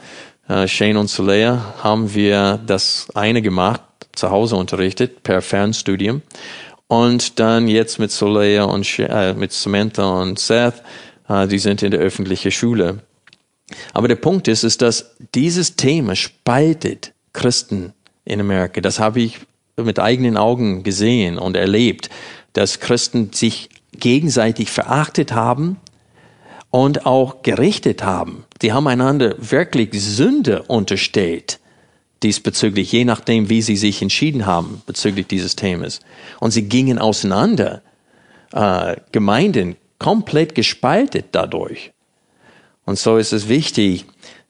äh, 0.50 0.68
Shane 0.68 0.98
und 0.98 1.10
Soleil 1.10 1.58
haben 1.82 2.14
wir 2.14 2.60
das 2.68 3.08
eine 3.16 3.42
gemacht, 3.42 3.82
zu 4.12 4.30
Hause 4.30 4.58
unterrichtet, 4.58 5.24
per 5.24 5.42
Fernstudium. 5.42 6.22
Und 6.88 7.40
dann 7.40 7.70
jetzt 7.70 7.98
mit 7.98 8.12
Soleil 8.12 8.64
und 8.64 8.86
äh, 9.00 9.34
mit 9.34 9.54
Samantha 9.54 10.04
und 10.22 10.38
Seth, 10.38 10.84
äh, 11.30 11.48
die 11.48 11.60
sind 11.60 11.82
in 11.82 11.92
der 11.92 12.02
öffentlichen 12.02 12.52
Schule. 12.52 13.00
Aber 13.94 14.10
der 14.10 14.18
Punkt 14.18 14.50
ist, 14.50 14.66
ist, 14.66 14.82
dass 14.82 15.16
dieses 15.34 15.78
Thema 15.78 16.18
spaltet 16.18 17.14
Christen 17.32 17.94
in 18.26 18.42
Amerika. 18.42 18.82
Das 18.82 19.00
habe 19.00 19.22
ich 19.22 19.40
mit 19.78 20.00
eigenen 20.00 20.38
Augen 20.38 20.84
gesehen 20.84 21.38
und 21.38 21.56
erlebt, 21.56 22.10
dass 22.54 22.80
Christen 22.80 23.32
sich 23.34 23.70
gegenseitig 23.94 24.70
verachtet 24.70 25.32
haben 25.32 25.78
und 26.70 27.06
auch 27.06 27.42
gerichtet 27.44 28.04
haben. 28.04 28.46
Die 28.62 28.74
haben 28.74 28.88
einander 28.88 29.36
wirklich 29.40 29.90
Sünde 29.94 30.64
unterstellt 30.64 31.60
diesbezüglich, 32.24 32.92
je 32.92 33.06
nachdem, 33.06 33.50
wie 33.50 33.62
sie 33.62 33.76
sich 33.76 34.02
entschieden 34.02 34.46
haben 34.46 34.82
bezüglich 34.86 35.28
dieses 35.28 35.56
Themas. 35.56 36.02
Und 36.40 36.52
sie 36.52 36.64
gingen 36.64 37.00
auseinander, 37.00 37.82
äh, 38.54 38.98
Gemeinden 39.12 39.76
komplett 39.98 40.56
gespaltet 40.56 41.28
dadurch. 41.32 41.92
Und 42.86 43.00
so 43.00 43.18
ist 43.18 43.34
es 43.34 43.48
wichtig, 43.48 44.06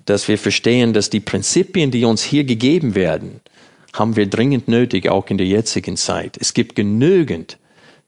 dass 0.05 0.27
wir 0.27 0.37
verstehen, 0.37 0.93
dass 0.93 1.09
die 1.09 1.19
Prinzipien, 1.19 1.91
die 1.91 2.05
uns 2.05 2.23
hier 2.23 2.43
gegeben 2.43 2.95
werden, 2.95 3.39
haben 3.93 4.15
wir 4.15 4.27
dringend 4.27 4.67
nötig, 4.67 5.09
auch 5.09 5.27
in 5.27 5.37
der 5.37 5.47
jetzigen 5.47 5.97
Zeit. 5.97 6.37
Es 6.39 6.53
gibt 6.53 6.75
genügend 6.75 7.57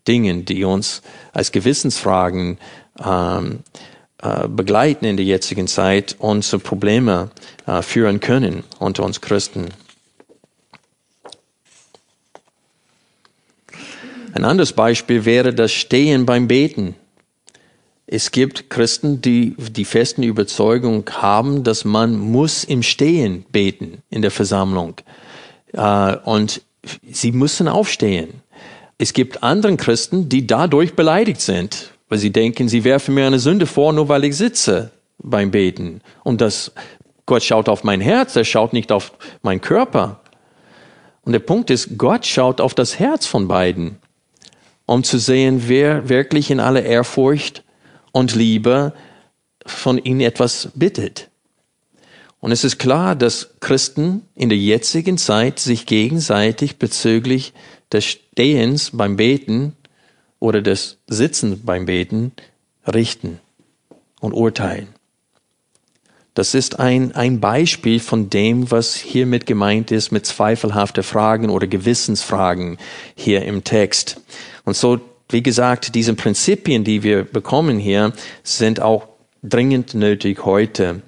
Dinge, 0.07 0.43
die 0.43 0.63
uns 0.63 1.01
als 1.31 1.51
Gewissensfragen 1.51 2.57
ähm, 3.03 3.59
äh, 4.21 4.47
begleiten 4.47 5.05
in 5.05 5.17
der 5.17 5.25
jetzigen 5.25 5.67
Zeit 5.67 6.15
und 6.19 6.43
zu 6.43 6.59
Probleme 6.59 7.31
äh, 7.67 7.81
führen 7.81 8.19
können 8.19 8.63
unter 8.79 9.03
uns 9.03 9.21
Christen. 9.21 9.69
Ein 14.33 14.45
anderes 14.45 14.73
Beispiel 14.73 15.25
wäre 15.25 15.53
das 15.53 15.71
Stehen 15.71 16.25
beim 16.25 16.47
Beten. 16.47 16.95
Es 18.07 18.31
gibt 18.31 18.69
Christen, 18.69 19.21
die 19.21 19.55
die 19.57 19.85
festen 19.85 20.23
Überzeugung 20.23 21.07
haben, 21.09 21.63
dass 21.63 21.85
man 21.85 22.17
muss 22.17 22.63
im 22.63 22.83
Stehen 22.83 23.45
beten 23.51 24.01
in 24.09 24.21
der 24.21 24.31
Versammlung. 24.31 24.95
Äh, 25.73 26.17
und 26.23 26.61
sie 27.09 27.31
müssen 27.31 27.67
aufstehen. 27.67 28.41
Es 28.97 29.13
gibt 29.13 29.43
anderen 29.43 29.77
Christen, 29.77 30.29
die 30.29 30.47
dadurch 30.47 30.95
beleidigt 30.95 31.41
sind, 31.41 31.91
weil 32.09 32.19
sie 32.19 32.31
denken, 32.31 32.69
sie 32.69 32.83
werfen 32.83 33.15
mir 33.15 33.27
eine 33.27 33.39
Sünde 33.39 33.65
vor, 33.65 33.91
nur 33.93 34.07
weil 34.07 34.23
ich 34.23 34.37
sitze 34.37 34.91
beim 35.17 35.51
Beten. 35.51 36.01
Und 36.23 36.41
das, 36.41 36.71
Gott 37.25 37.43
schaut 37.43 37.69
auf 37.69 37.83
mein 37.83 38.01
Herz, 38.01 38.35
er 38.35 38.45
schaut 38.45 38.73
nicht 38.73 38.91
auf 38.91 39.13
meinen 39.41 39.61
Körper. 39.61 40.21
Und 41.23 41.31
der 41.31 41.39
Punkt 41.39 41.69
ist, 41.69 41.97
Gott 41.97 42.25
schaut 42.25 42.61
auf 42.61 42.73
das 42.73 42.99
Herz 42.99 43.25
von 43.25 43.47
beiden, 43.47 43.97
um 44.85 45.03
zu 45.03 45.17
sehen, 45.17 45.63
wer 45.67 46.09
wirklich 46.09 46.51
in 46.51 46.59
aller 46.59 46.83
Ehrfurcht 46.83 47.63
und 48.11 48.35
Liebe 48.35 48.93
von 49.65 49.97
ihnen 49.97 50.21
etwas 50.21 50.69
bittet. 50.75 51.29
Und 52.43 52.51
es 52.51 52.65
ist 52.65 52.77
klar, 52.77 53.15
dass 53.15 53.51
Christen 53.61 54.23
in 54.35 54.49
der 54.49 54.57
jetzigen 54.57 55.17
Zeit 55.17 55.59
sich 55.59 55.85
gegenseitig 55.85 56.75
bezüglich 56.75 57.53
des 57.89 58.03
Stehens 58.03 58.91
beim 58.91 59.15
Beten 59.15 59.77
oder 60.41 60.61
das 60.61 60.97
Sitzen 61.07 61.63
beim 61.63 61.85
Beten 61.85 62.33
richten 62.85 63.39
und 64.19 64.33
urteilen. 64.33 64.89
Das 66.33 66.53
ist 66.53 66.81
ein, 66.81 67.15
ein 67.15 67.39
Beispiel 67.39 68.01
von 68.01 68.29
dem, 68.29 68.69
was 68.71 68.93
hiermit 68.93 69.45
gemeint 69.45 69.89
ist 69.91 70.11
mit 70.11 70.25
zweifelhafte 70.25 71.01
Fragen 71.01 71.49
oder 71.49 71.67
Gewissensfragen 71.67 72.77
hier 73.15 73.43
im 73.43 73.63
Text. 73.63 74.19
Und 74.65 74.75
so, 74.75 74.99
wie 75.29 75.43
gesagt, 75.43 75.95
diese 75.95 76.13
Prinzipien, 76.13 76.83
die 76.83 77.03
wir 77.03 77.23
bekommen 77.23 77.79
hier, 77.79 78.11
sind 78.43 78.81
auch 78.81 79.07
dringend 79.43 79.93
nötig 79.93 80.43
heute. 80.43 81.03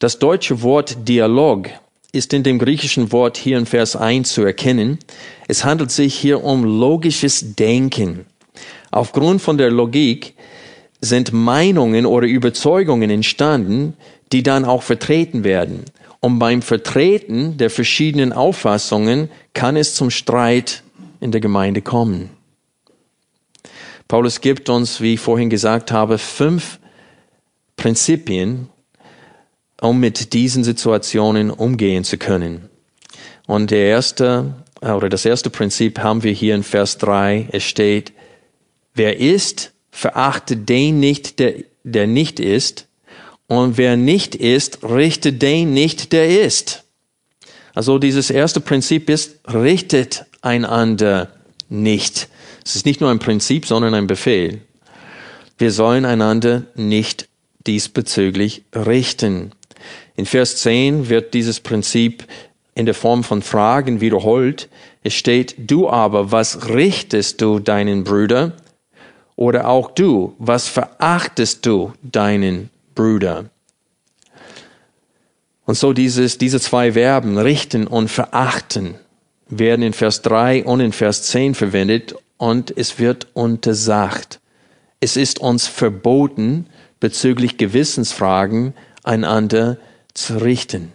Das 0.00 0.18
deutsche 0.18 0.62
Wort 0.62 1.06
Dialog 1.06 1.68
ist 2.10 2.32
in 2.32 2.42
dem 2.42 2.58
griechischen 2.58 3.12
Wort 3.12 3.36
hier 3.36 3.58
in 3.58 3.66
Vers 3.66 3.96
1 3.96 4.32
zu 4.32 4.42
erkennen. 4.42 4.98
Es 5.46 5.62
handelt 5.66 5.90
sich 5.90 6.14
hier 6.14 6.42
um 6.42 6.64
logisches 6.64 7.54
Denken. 7.54 8.24
Aufgrund 8.90 9.42
von 9.42 9.58
der 9.58 9.70
Logik 9.70 10.32
sind 11.02 11.34
Meinungen 11.34 12.06
oder 12.06 12.26
Überzeugungen 12.26 13.10
entstanden, 13.10 13.92
die 14.32 14.42
dann 14.42 14.64
auch 14.64 14.82
vertreten 14.82 15.44
werden. 15.44 15.84
Und 16.20 16.38
beim 16.38 16.62
Vertreten 16.62 17.58
der 17.58 17.68
verschiedenen 17.68 18.32
Auffassungen 18.32 19.28
kann 19.52 19.76
es 19.76 19.94
zum 19.94 20.08
Streit 20.08 20.82
in 21.20 21.30
der 21.30 21.42
Gemeinde 21.42 21.82
kommen. 21.82 22.30
Paulus 24.08 24.40
gibt 24.40 24.70
uns, 24.70 25.02
wie 25.02 25.14
ich 25.14 25.20
vorhin 25.20 25.50
gesagt 25.50 25.92
habe, 25.92 26.16
fünf 26.16 26.78
Prinzipien, 27.76 28.70
um 29.80 30.00
mit 30.00 30.32
diesen 30.32 30.64
Situationen 30.64 31.50
umgehen 31.50 32.04
zu 32.04 32.18
können. 32.18 32.68
Und 33.46 33.70
der 33.70 33.86
erste, 33.86 34.54
oder 34.80 35.08
das 35.08 35.24
erste 35.24 35.50
Prinzip 35.50 35.98
haben 35.98 36.22
wir 36.22 36.32
hier 36.32 36.54
in 36.54 36.62
Vers 36.62 36.98
3. 36.98 37.48
Es 37.52 37.64
steht, 37.64 38.12
Wer 38.94 39.18
ist, 39.18 39.72
verachte 39.90 40.56
den 40.56 41.00
nicht, 41.00 41.38
der, 41.38 41.54
der 41.84 42.06
nicht 42.06 42.40
ist. 42.40 42.86
Und 43.46 43.78
wer 43.78 43.96
nicht 43.96 44.34
ist, 44.34 44.84
richte 44.84 45.32
den 45.32 45.72
nicht, 45.72 46.12
der 46.12 46.44
ist. 46.44 46.84
Also 47.74 47.98
dieses 47.98 48.30
erste 48.30 48.60
Prinzip 48.60 49.08
ist, 49.10 49.40
richtet 49.52 50.26
einander 50.42 51.32
nicht. 51.68 52.28
Es 52.64 52.76
ist 52.76 52.86
nicht 52.86 53.00
nur 53.00 53.10
ein 53.10 53.18
Prinzip, 53.18 53.66
sondern 53.66 53.94
ein 53.94 54.06
Befehl. 54.06 54.60
Wir 55.58 55.72
sollen 55.72 56.04
einander 56.04 56.64
nicht 56.74 57.28
diesbezüglich 57.66 58.64
richten. 58.74 59.52
In 60.16 60.26
Vers 60.26 60.56
10 60.56 61.08
wird 61.08 61.34
dieses 61.34 61.60
Prinzip 61.60 62.24
in 62.74 62.86
der 62.86 62.94
Form 62.94 63.24
von 63.24 63.42
Fragen 63.42 64.00
wiederholt. 64.00 64.68
Es 65.02 65.14
steht, 65.14 65.54
du 65.58 65.88
aber, 65.88 66.32
was 66.32 66.68
richtest 66.68 67.40
du 67.40 67.58
deinen 67.58 68.04
Brüder? 68.04 68.52
Oder 69.36 69.68
auch 69.68 69.90
du, 69.90 70.34
was 70.38 70.68
verachtest 70.68 71.64
du 71.64 71.92
deinen 72.02 72.70
Bruder? 72.94 73.46
Und 75.64 75.76
so 75.76 75.92
dieses, 75.92 76.36
diese 76.36 76.60
zwei 76.60 76.92
Verben, 76.92 77.38
richten 77.38 77.86
und 77.86 78.08
verachten, 78.08 78.96
werden 79.48 79.82
in 79.82 79.92
Vers 79.92 80.22
3 80.22 80.64
und 80.64 80.80
in 80.80 80.92
Vers 80.92 81.22
10 81.24 81.54
verwendet 81.54 82.14
und 82.36 82.76
es 82.76 82.98
wird 82.98 83.28
untersagt. 83.34 84.40
Es 85.00 85.16
ist 85.16 85.38
uns 85.38 85.66
verboten, 85.66 86.66
bezüglich 86.98 87.56
Gewissensfragen 87.56 88.74
einander 89.02 89.78
zu 90.14 90.38
richten 90.38 90.92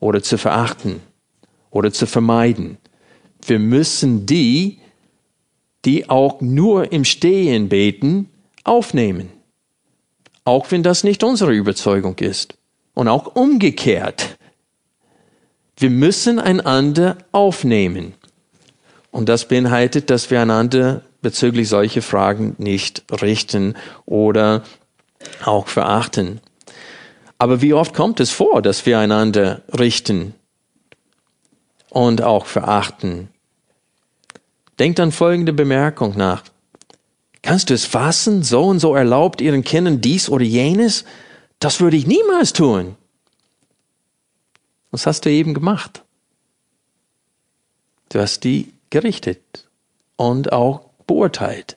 oder 0.00 0.22
zu 0.22 0.38
verachten 0.38 1.00
oder 1.70 1.92
zu 1.92 2.06
vermeiden. 2.06 2.78
Wir 3.46 3.58
müssen 3.58 4.26
die, 4.26 4.78
die 5.84 6.08
auch 6.08 6.40
nur 6.40 6.92
im 6.92 7.04
Stehen 7.04 7.68
beten, 7.68 8.30
aufnehmen. 8.64 9.30
Auch 10.44 10.70
wenn 10.70 10.82
das 10.82 11.04
nicht 11.04 11.22
unsere 11.22 11.52
Überzeugung 11.52 12.16
ist. 12.18 12.54
Und 12.94 13.08
auch 13.08 13.34
umgekehrt. 13.34 14.38
Wir 15.76 15.90
müssen 15.90 16.38
einander 16.38 17.18
aufnehmen. 17.32 18.14
Und 19.10 19.28
das 19.28 19.48
beinhaltet, 19.48 20.10
dass 20.10 20.30
wir 20.30 20.40
einander 20.40 21.02
bezüglich 21.22 21.68
solcher 21.68 22.02
Fragen 22.02 22.54
nicht 22.58 23.04
richten 23.10 23.74
oder 24.06 24.62
auch 25.44 25.68
verachten. 25.68 26.40
Aber 27.44 27.60
wie 27.60 27.74
oft 27.74 27.92
kommt 27.92 28.20
es 28.20 28.30
vor, 28.30 28.62
dass 28.62 28.86
wir 28.86 28.98
einander 28.98 29.60
richten 29.78 30.32
und 31.90 32.22
auch 32.22 32.46
verachten? 32.46 33.28
Denkt 34.78 34.98
an 34.98 35.12
folgende 35.12 35.52
Bemerkung 35.52 36.16
nach. 36.16 36.44
Kannst 37.42 37.68
du 37.68 37.74
es 37.74 37.84
fassen? 37.84 38.42
So 38.42 38.64
und 38.64 38.80
so 38.80 38.94
erlaubt 38.94 39.42
ihren 39.42 39.62
Kindern 39.62 40.00
dies 40.00 40.30
oder 40.30 40.42
jenes? 40.42 41.04
Das 41.58 41.82
würde 41.82 41.98
ich 41.98 42.06
niemals 42.06 42.54
tun. 42.54 42.96
Was 44.90 45.06
hast 45.06 45.26
du 45.26 45.30
eben 45.30 45.52
gemacht? 45.52 46.02
Du 48.08 48.20
hast 48.20 48.44
die 48.44 48.72
gerichtet 48.88 49.68
und 50.16 50.50
auch 50.50 50.80
beurteilt, 51.06 51.76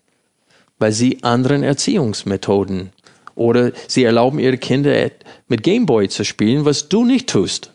weil 0.79 0.93
sie 0.93 1.23
anderen 1.23 1.61
Erziehungsmethoden 1.61 2.93
oder 3.37 3.71
sie 3.87 4.03
erlauben 4.03 4.39
ihre 4.39 4.57
Kinder 4.57 5.11
mit 5.47 5.63
Gameboy 5.63 6.09
zu 6.09 6.25
spielen, 6.25 6.65
was 6.65 6.89
du 6.89 7.05
nicht 7.05 7.29
tust. 7.29 7.71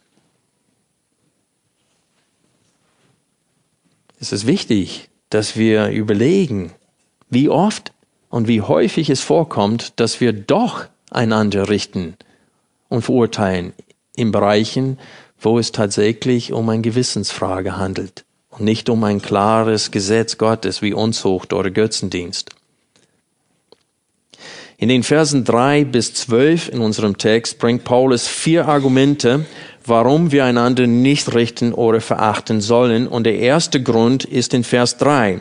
Es 4.20 4.33
ist 4.33 4.46
wichtig, 4.46 5.09
dass 5.31 5.57
wir 5.57 5.88
überlegen, 5.88 6.72
wie 7.31 7.48
oft 7.48 7.92
und 8.29 8.48
wie 8.48 8.61
häufig 8.61 9.09
es 9.09 9.20
vorkommt, 9.20 9.98
dass 9.98 10.20
wir 10.20 10.33
doch 10.33 10.87
einander 11.11 11.68
richten 11.68 12.16
und 12.88 13.03
verurteilen 13.03 13.72
in 14.14 14.33
Bereichen, 14.33 14.98
wo 15.40 15.59
es 15.59 15.72
tatsächlich 15.72 16.53
um 16.53 16.68
eine 16.68 16.83
Gewissensfrage 16.83 17.77
handelt 17.77 18.25
und 18.51 18.62
nicht 18.62 18.88
um 18.88 19.03
ein 19.05 19.22
klares 19.22 19.90
Gesetz 19.90 20.38
Gottes 20.38 20.83
wie 20.83 20.92
Unzucht 20.92 21.53
oder 21.53 21.70
Götzendienst. 21.70 22.51
In 24.83 24.88
den 24.88 25.05
Versen 25.05 25.45
drei 25.45 25.85
bis 25.85 26.12
zwölf 26.12 26.68
in 26.68 26.81
unserem 26.81 27.16
Text 27.16 27.61
bringt 27.61 27.85
Paulus 27.85 28.27
vier 28.27 28.66
Argumente, 28.66 29.47
warum 29.87 30.33
wir 30.33 30.45
einander 30.45 30.88
nicht 30.88 31.33
richten 31.37 31.73
oder 31.73 32.01
verachten 32.01 32.61
sollen. 32.61 33.07
Und 33.07 33.23
der 33.23 33.38
erste 33.38 33.81
Grund 33.81 34.25
ist 34.25 34.55
in 34.55 34.64
Vers 34.64 34.97
drei. 34.97 35.40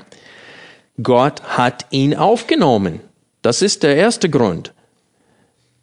Gott 1.01 1.41
hat 1.57 1.87
ihn 1.89 2.13
aufgenommen. 2.13 2.99
Das 3.41 3.63
ist 3.63 3.81
der 3.81 3.95
erste 3.95 4.29
Grund. 4.29 4.73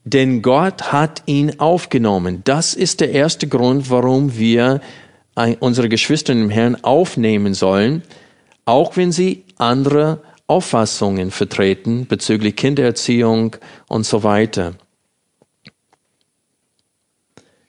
Denn 0.04 0.40
Gott 0.40 0.92
hat 0.92 1.24
ihn 1.26 1.58
aufgenommen. 1.58 2.42
Das 2.44 2.74
ist 2.74 3.00
der 3.00 3.10
erste 3.10 3.48
Grund, 3.48 3.90
warum 3.90 4.38
wir 4.38 4.80
unsere 5.58 5.88
Geschwister 5.88 6.32
im 6.32 6.50
Herrn 6.50 6.76
aufnehmen 6.84 7.54
sollen, 7.54 8.04
auch 8.66 8.96
wenn 8.96 9.10
sie 9.10 9.42
andere 9.56 10.20
Auffassungen 10.48 11.30
vertreten 11.30 12.06
bezüglich 12.06 12.56
Kindererziehung 12.56 13.56
und 13.86 14.04
so 14.04 14.22
weiter. 14.22 14.74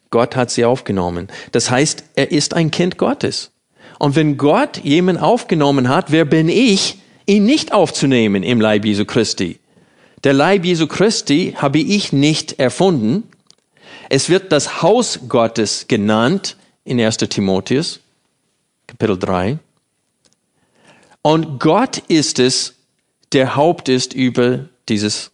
Gott 0.09 0.35
hat 0.35 0.49
sie 0.49 0.65
aufgenommen. 0.65 1.27
Das 1.51 1.69
heißt, 1.69 2.03
er 2.15 2.31
ist 2.31 2.53
ein 2.53 2.71
Kind 2.71 2.97
Gottes. 2.97 3.51
Und 3.99 4.15
wenn 4.15 4.37
Gott 4.37 4.77
jemanden 4.77 5.21
aufgenommen 5.21 5.89
hat, 5.89 6.11
wer 6.11 6.25
bin 6.25 6.47
ich, 6.49 6.99
ihn 7.25 7.45
nicht 7.45 7.73
aufzunehmen 7.73 8.43
im 8.43 8.61
Leib 8.61 8.85
Jesu 8.85 9.05
Christi? 9.05 9.59
Der 10.23 10.33
Leib 10.33 10.65
Jesu 10.65 10.87
Christi 10.87 11.55
habe 11.57 11.79
ich 11.79 12.11
nicht 12.13 12.59
erfunden. 12.59 13.23
Es 14.09 14.29
wird 14.29 14.51
das 14.51 14.81
Haus 14.81 15.19
Gottes 15.27 15.87
genannt 15.87 16.55
in 16.85 16.99
1. 16.99 17.17
Timotheus, 17.17 17.99
Kapitel 18.87 19.19
3. 19.19 19.59
Und 21.21 21.60
Gott 21.60 21.97
ist 22.08 22.39
es, 22.39 22.75
der 23.34 23.55
Haupt 23.55 23.89
ist 23.89 24.13
über 24.13 24.65
dieses, 24.88 25.32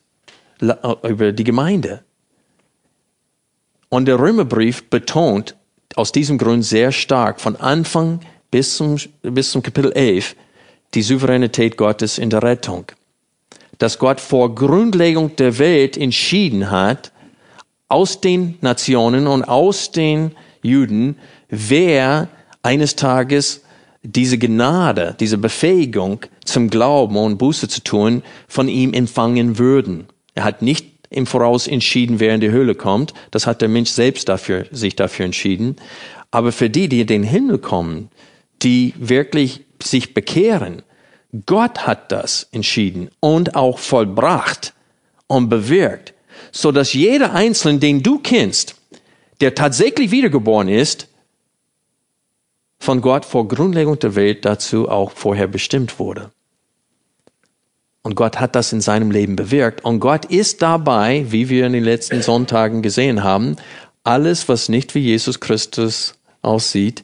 über 0.60 1.32
die 1.32 1.44
Gemeinde. 1.44 2.04
Und 3.90 4.06
der 4.06 4.20
Römerbrief 4.20 4.90
betont 4.90 5.56
aus 5.96 6.12
diesem 6.12 6.38
Grund 6.38 6.66
sehr 6.66 6.92
stark 6.92 7.40
von 7.40 7.56
Anfang 7.56 8.20
bis 8.52 8.76
zum, 8.76 8.98
bis 9.22 9.52
zum 9.52 9.62
Kapitel 9.62 9.92
11 9.94 10.36
die 10.94 11.02
Souveränität 11.02 11.78
Gottes 11.78 12.18
in 12.18 12.30
der 12.30 12.44
Rettung 12.44 12.92
dass 13.78 14.00
Gott 14.00 14.20
vor 14.20 14.56
Grundlegung 14.56 15.36
der 15.36 15.58
Welt 15.60 15.98
entschieden 15.98 16.72
hat, 16.72 17.12
aus 17.88 18.22
den 18.22 18.58
Nationen 18.62 19.28
und 19.28 19.44
aus 19.44 19.92
den 19.92 20.32
Juden, 20.62 21.18
wer 21.50 22.30
eines 22.64 22.96
Tages 22.96 23.62
diese 24.06 24.38
Gnade, 24.38 25.16
diese 25.20 25.38
Befähigung 25.38 26.22
zum 26.44 26.70
Glauben 26.70 27.18
und 27.18 27.38
Buße 27.38 27.68
zu 27.68 27.84
tun, 27.84 28.24
von 28.48 28.68
ihm 28.68 28.94
empfangen 28.94 29.58
würden. 29.58 30.08
Er 30.34 30.44
hat 30.44 30.62
nicht 30.62 30.88
im 31.10 31.26
Voraus 31.26 31.68
entschieden, 31.68 32.20
wer 32.20 32.36
in 32.36 32.42
die 32.42 32.52
Höhle 32.52 32.76
kommt. 32.76 33.14
Das 33.32 33.48
hat 33.48 33.62
der 33.62 33.70
Mensch 33.70 33.90
selbst 33.90 34.30
dafür, 34.30 34.66
sich 34.72 34.96
dafür 34.96 35.26
entschieden. 35.26 35.78
Aber 36.32 36.52
für 36.52 36.70
die, 36.70 36.90
die 36.90 37.02
in 37.02 37.08
den 37.08 37.24
Himmel 37.24 37.58
kommen, 37.58 38.10
die 38.62 38.94
wirklich 38.98 39.62
sich 39.82 40.14
bekehren, 40.14 40.82
Gott 41.46 41.86
hat 41.86 42.12
das 42.12 42.48
entschieden 42.52 43.10
und 43.20 43.56
auch 43.56 43.80
vollbracht 43.80 44.74
und 45.28 45.50
bewirkt, 45.50 46.14
so 46.52 46.72
dass 46.72 46.94
jeder 46.94 47.34
Einzelne, 47.34 47.80
den 47.80 48.04
du 48.04 48.20
kennst, 48.20 48.76
der 49.42 49.56
tatsächlich 49.56 50.12
wiedergeboren 50.12 50.70
ist, 50.70 51.08
von 52.80 53.02
Gott 53.02 53.26
vor 53.26 53.48
Grundlegung 53.48 54.00
der 54.00 54.16
Welt 54.16 54.46
dazu 54.46 54.90
auch 54.90 55.12
vorher 55.12 55.48
bestimmt 55.48 56.00
wurde. 56.00 56.32
Und 58.04 58.16
Gott 58.16 58.40
hat 58.40 58.56
das 58.56 58.72
in 58.72 58.82
seinem 58.82 59.10
Leben 59.10 59.36
bewirkt. 59.36 59.84
Und 59.84 60.00
Gott 60.00 60.26
ist 60.26 60.62
dabei, 60.62 61.26
wie 61.30 61.50
wir 61.50 61.66
in 61.66 61.74
den 61.74 61.84
letzten 61.84 62.22
Sonntagen 62.22 62.84
gesehen 62.84 63.24
haben, 63.24 63.56
alles, 64.04 64.48
was 64.48 64.70
nicht 64.70 64.94
wie 64.94 65.00
Jesus 65.00 65.40
Christus 65.40 66.14
aussieht, 66.44 67.04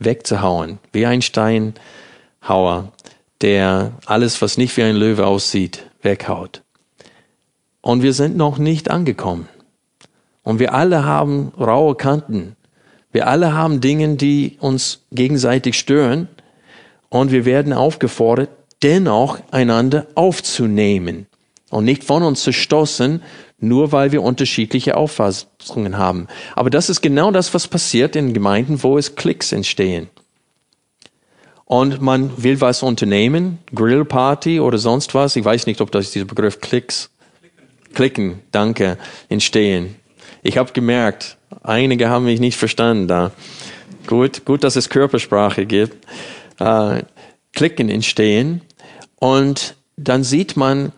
wegzuhauen. 0.00 0.80
Wie 0.92 1.06
ein 1.06 1.22
Steinhauer 1.22 2.92
der 3.40 3.92
alles, 4.06 4.40
was 4.42 4.56
nicht 4.56 4.76
wie 4.76 4.82
ein 4.82 4.96
Löwe 4.96 5.26
aussieht, 5.26 5.84
weghaut. 6.02 6.62
Und 7.80 8.02
wir 8.02 8.14
sind 8.14 8.36
noch 8.36 8.58
nicht 8.58 8.90
angekommen. 8.90 9.48
Und 10.42 10.58
wir 10.58 10.74
alle 10.74 11.04
haben 11.04 11.52
raue 11.58 11.94
Kanten. 11.94 12.56
Wir 13.14 13.28
alle 13.28 13.52
haben 13.52 13.80
Dinge, 13.80 14.16
die 14.16 14.56
uns 14.58 15.04
gegenseitig 15.12 15.78
stören. 15.78 16.28
Und 17.08 17.30
wir 17.30 17.44
werden 17.44 17.72
aufgefordert, 17.72 18.50
dennoch 18.82 19.38
einander 19.52 20.08
aufzunehmen 20.16 21.26
und 21.70 21.84
nicht 21.84 22.02
von 22.02 22.24
uns 22.24 22.42
zu 22.42 22.52
stoßen, 22.52 23.22
nur 23.60 23.92
weil 23.92 24.10
wir 24.10 24.20
unterschiedliche 24.20 24.96
Auffassungen 24.96 25.96
haben. 25.96 26.26
Aber 26.56 26.70
das 26.70 26.90
ist 26.90 27.02
genau 27.02 27.30
das, 27.30 27.54
was 27.54 27.68
passiert 27.68 28.16
in 28.16 28.34
Gemeinden, 28.34 28.82
wo 28.82 28.98
es 28.98 29.14
Klicks 29.14 29.52
entstehen 29.52 30.10
und 31.66 32.00
man 32.00 32.42
will 32.42 32.60
was 32.60 32.82
unternehmen, 32.82 33.58
Grillparty 33.74 34.60
oder 34.60 34.78
sonst 34.78 35.14
was. 35.14 35.36
Ich 35.36 35.44
weiß 35.44 35.66
nicht, 35.66 35.80
ob 35.80 35.90
das 35.90 36.10
dieser 36.10 36.26
Begriff 36.26 36.60
Klicks, 36.60 37.10
Klicken, 37.94 38.40
danke, 38.50 38.98
entstehen. 39.28 39.96
Ich 40.46 40.58
habe 40.58 40.72
gemerkt, 40.72 41.38
einige 41.62 42.10
haben 42.10 42.26
mich 42.26 42.38
nicht 42.38 42.58
verstanden 42.58 43.08
da. 43.08 43.32
Gut, 44.06 44.44
gut, 44.44 44.62
dass 44.62 44.76
es 44.76 44.90
Körpersprache 44.90 45.64
gibt. 45.64 46.06
Äh, 46.60 47.02
Klicken 47.54 47.88
entstehen 47.88 48.60
und 49.18 49.74
dann 49.96 50.22
sieht 50.22 50.56
man, 50.56 50.92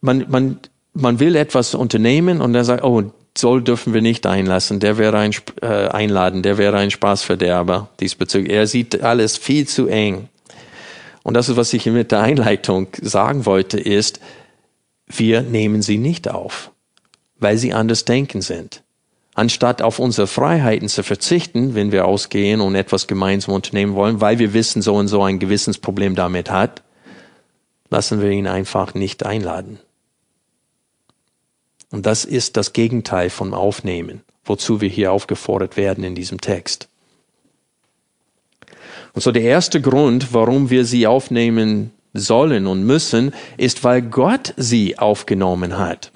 man, 0.00 0.26
man, 0.28 0.60
man 0.94 1.18
will 1.18 1.34
etwas 1.34 1.74
unternehmen 1.74 2.40
und 2.40 2.52
dann 2.52 2.64
sagt, 2.64 2.84
oh, 2.84 3.12
Zoll 3.34 3.62
dürfen 3.62 3.92
wir 3.92 4.02
nicht 4.02 4.24
einlassen, 4.24 4.78
der 4.78 4.98
wäre 4.98 5.18
ein, 5.18 5.32
äh, 5.62 5.88
einladen, 5.88 6.42
der 6.44 6.56
wäre 6.56 6.76
ein 6.76 6.92
Spaßverderber 6.92 7.88
diesbezüglich. 7.98 8.52
Er 8.52 8.68
sieht 8.68 9.02
alles 9.02 9.36
viel 9.36 9.66
zu 9.66 9.88
eng. 9.88 10.28
Und 11.24 11.34
das 11.34 11.48
ist, 11.48 11.56
was 11.56 11.72
ich 11.72 11.86
mit 11.86 12.12
der 12.12 12.20
Einleitung 12.20 12.88
sagen 13.00 13.46
wollte, 13.46 13.80
ist, 13.80 14.20
wir 15.06 15.42
nehmen 15.42 15.82
sie 15.82 15.98
nicht 15.98 16.28
auf, 16.28 16.70
weil 17.40 17.58
sie 17.58 17.72
anders 17.72 18.04
denken 18.04 18.42
sind. 18.42 18.84
Anstatt 19.34 19.80
auf 19.80 19.98
unsere 19.98 20.26
Freiheiten 20.26 20.88
zu 20.88 21.02
verzichten, 21.02 21.74
wenn 21.74 21.90
wir 21.90 22.04
ausgehen 22.04 22.60
und 22.60 22.74
etwas 22.74 23.06
gemeinsam 23.06 23.54
unternehmen 23.54 23.94
wollen, 23.94 24.20
weil 24.20 24.38
wir 24.38 24.52
wissen, 24.52 24.82
so 24.82 24.94
und 24.94 25.08
so 25.08 25.22
ein 25.22 25.38
Gewissensproblem 25.38 26.14
damit 26.14 26.50
hat, 26.50 26.82
lassen 27.88 28.20
wir 28.20 28.30
ihn 28.30 28.46
einfach 28.46 28.94
nicht 28.94 29.24
einladen. 29.24 29.78
Und 31.90 32.06
das 32.06 32.24
ist 32.24 32.56
das 32.56 32.72
Gegenteil 32.72 33.30
vom 33.30 33.54
Aufnehmen, 33.54 34.22
wozu 34.44 34.80
wir 34.80 34.88
hier 34.88 35.12
aufgefordert 35.12 35.76
werden 35.76 36.04
in 36.04 36.14
diesem 36.14 36.40
Text. 36.40 36.88
Und 39.12 39.22
so 39.22 39.30
der 39.30 39.42
erste 39.42 39.80
Grund, 39.80 40.32
warum 40.32 40.70
wir 40.70 40.84
sie 40.84 41.06
aufnehmen 41.06 41.92
sollen 42.14 42.66
und 42.66 42.84
müssen, 42.84 43.32
ist, 43.56 43.84
weil 43.84 44.02
Gott 44.02 44.54
sie 44.56 44.98
aufgenommen 44.98 45.78
hat. 45.78 46.12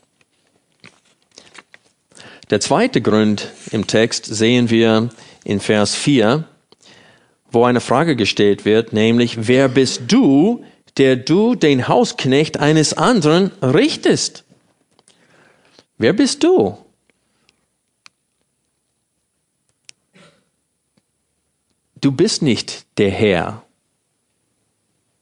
Der 2.51 2.61
zweite 2.61 3.01
Grund 3.01 3.51
im 3.73 3.87
Text 3.87 4.25
sehen 4.25 4.71
wir 4.71 5.11
in 5.45 5.59
Vers 5.59 5.97
4, 5.97 6.44
wo 7.51 7.65
eine 7.65 7.81
Frage 7.81 8.15
gestellt 8.15 8.65
wird, 8.65 8.92
nämlich, 8.92 9.49
wer 9.49 9.69
bist 9.69 10.03
du, 10.09 10.65
der 10.97 11.17
du 11.17 11.55
den 11.57 11.88
Hausknecht 11.88 12.59
eines 12.59 12.94
anderen 12.94 13.51
richtest? 13.63 14.44
Wer 15.99 16.13
bist 16.13 16.44
du? 16.44 16.79
Du 22.01 22.13
bist 22.13 22.42
nicht 22.42 22.87
der 22.99 23.11
Herr 23.11 23.65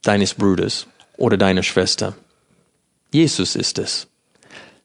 deines 0.02 0.34
Bruders 0.34 0.86
oder 1.16 1.38
deiner 1.38 1.62
Schwester. 1.62 2.14
Jesus 3.10 3.56
ist 3.56 3.78
es. 3.78 4.08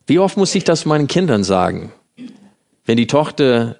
Wie 0.07 0.19
oft 0.19 0.37
muss 0.37 0.55
ich 0.55 0.63
das 0.63 0.85
meinen 0.85 1.07
Kindern 1.07 1.43
sagen? 1.43 1.91
Wenn 2.85 2.97
die 2.97 3.07
Tochter 3.07 3.77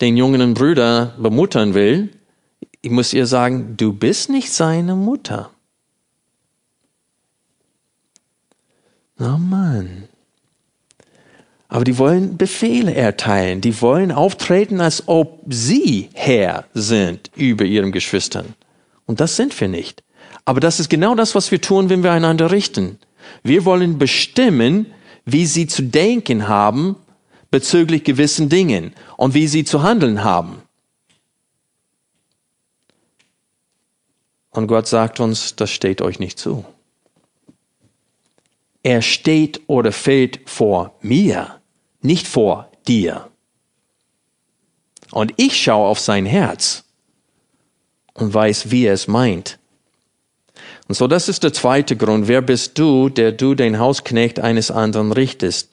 den 0.00 0.16
jungen 0.16 0.54
Bruder 0.54 1.14
bemuttern 1.18 1.74
will, 1.74 2.10
ich 2.80 2.90
muss 2.90 3.12
ihr 3.12 3.26
sagen, 3.26 3.76
du 3.76 3.92
bist 3.92 4.28
nicht 4.28 4.52
seine 4.52 4.96
Mutter. 4.96 5.50
Oh 9.20 9.38
Mann. 9.38 10.08
Aber 11.68 11.84
die 11.84 11.96
wollen 11.96 12.36
Befehle 12.36 12.94
erteilen. 12.94 13.60
Die 13.60 13.80
wollen 13.80 14.12
auftreten, 14.12 14.80
als 14.80 15.04
ob 15.06 15.40
sie 15.48 16.10
Herr 16.12 16.64
sind 16.74 17.30
über 17.34 17.64
ihren 17.64 17.92
Geschwistern. 17.92 18.54
Und 19.06 19.20
das 19.20 19.36
sind 19.36 19.58
wir 19.58 19.68
nicht. 19.68 20.02
Aber 20.44 20.60
das 20.60 20.80
ist 20.80 20.90
genau 20.90 21.14
das, 21.14 21.34
was 21.34 21.50
wir 21.50 21.60
tun, 21.60 21.88
wenn 21.88 22.02
wir 22.02 22.12
einander 22.12 22.50
richten. 22.50 22.98
Wir 23.42 23.64
wollen 23.64 23.98
bestimmen, 23.98 24.86
wie 25.24 25.46
sie 25.46 25.66
zu 25.66 25.82
denken 25.82 26.48
haben 26.48 26.96
bezüglich 27.52 28.02
gewissen 28.02 28.48
Dingen 28.48 28.94
und 29.16 29.34
wie 29.34 29.46
sie 29.46 29.62
zu 29.62 29.84
handeln 29.84 30.24
haben. 30.24 30.62
Und 34.50 34.66
Gott 34.66 34.88
sagt 34.88 35.20
uns, 35.20 35.54
das 35.54 35.70
steht 35.70 36.02
euch 36.02 36.18
nicht 36.18 36.38
zu. 36.38 36.64
Er 38.82 39.02
steht 39.02 39.60
oder 39.68 39.92
fällt 39.92 40.40
vor 40.46 40.94
mir, 41.02 41.60
nicht 42.00 42.26
vor 42.26 42.70
dir. 42.88 43.28
Und 45.10 45.34
ich 45.36 45.62
schaue 45.62 45.88
auf 45.88 46.00
sein 46.00 46.26
Herz 46.26 46.84
und 48.14 48.32
weiß, 48.32 48.70
wie 48.70 48.86
er 48.86 48.94
es 48.94 49.08
meint. 49.08 49.58
Und 50.88 50.94
so, 50.94 51.06
das 51.06 51.28
ist 51.28 51.42
der 51.44 51.52
zweite 51.52 51.96
Grund. 51.96 52.28
Wer 52.28 52.40
bist 52.42 52.78
du, 52.78 53.08
der 53.10 53.32
du 53.32 53.54
den 53.54 53.78
Hausknecht 53.78 54.40
eines 54.40 54.70
anderen 54.70 55.12
richtest? 55.12 55.71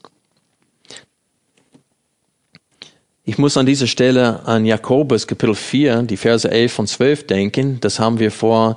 Ich 3.30 3.38
muss 3.38 3.58
an 3.58 3.68
dieser 3.68 3.86
Stelle 3.86 4.44
an 4.48 4.66
Jakobus 4.66 5.28
Kapitel 5.28 5.54
4, 5.54 6.02
die 6.02 6.18
Verse 6.18 6.50
11 6.50 6.80
und 6.80 6.88
12 6.88 7.28
denken. 7.28 7.78
Das 7.80 8.00
haben 8.00 8.18
wir 8.18 8.32
vor 8.32 8.76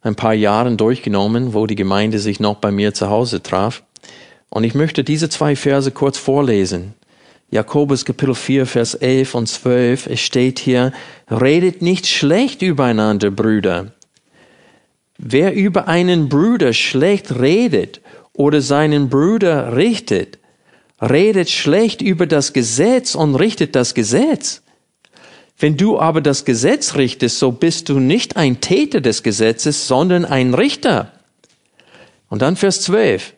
ein 0.00 0.14
paar 0.14 0.32
Jahren 0.32 0.78
durchgenommen, 0.78 1.52
wo 1.52 1.66
die 1.66 1.74
Gemeinde 1.74 2.18
sich 2.18 2.40
noch 2.40 2.56
bei 2.56 2.70
mir 2.70 2.94
zu 2.94 3.10
Hause 3.10 3.42
traf. 3.42 3.82
Und 4.48 4.64
ich 4.64 4.74
möchte 4.74 5.04
diese 5.04 5.28
zwei 5.28 5.56
Verse 5.56 5.90
kurz 5.90 6.16
vorlesen. 6.16 6.94
Jakobus 7.50 8.06
Kapitel 8.06 8.34
4, 8.34 8.64
Vers 8.64 8.94
11 8.94 9.34
und 9.34 9.46
12. 9.46 10.06
Es 10.06 10.20
steht 10.20 10.58
hier, 10.58 10.92
redet 11.30 11.82
nicht 11.82 12.06
schlecht 12.06 12.62
übereinander, 12.62 13.30
Brüder. 13.30 13.92
Wer 15.18 15.52
über 15.52 15.86
einen 15.86 16.30
Bruder 16.30 16.72
schlecht 16.72 17.38
redet 17.38 18.00
oder 18.32 18.62
seinen 18.62 19.10
Bruder 19.10 19.76
richtet, 19.76 20.38
redet 21.02 21.50
schlecht 21.50 22.00
über 22.00 22.26
das 22.26 22.52
Gesetz 22.52 23.14
und 23.14 23.34
richtet 23.34 23.74
das 23.74 23.94
Gesetz. 23.94 24.62
Wenn 25.58 25.76
du 25.76 25.98
aber 25.98 26.20
das 26.20 26.44
Gesetz 26.44 26.94
richtest, 26.94 27.38
so 27.38 27.52
bist 27.52 27.88
du 27.88 27.98
nicht 27.98 28.36
ein 28.36 28.60
Täter 28.60 29.00
des 29.00 29.22
Gesetzes, 29.22 29.86
sondern 29.86 30.24
ein 30.24 30.54
Richter. 30.54 31.12
Und 32.28 32.42
dann 32.42 32.56
Vers 32.56 32.82
12. 32.82 33.34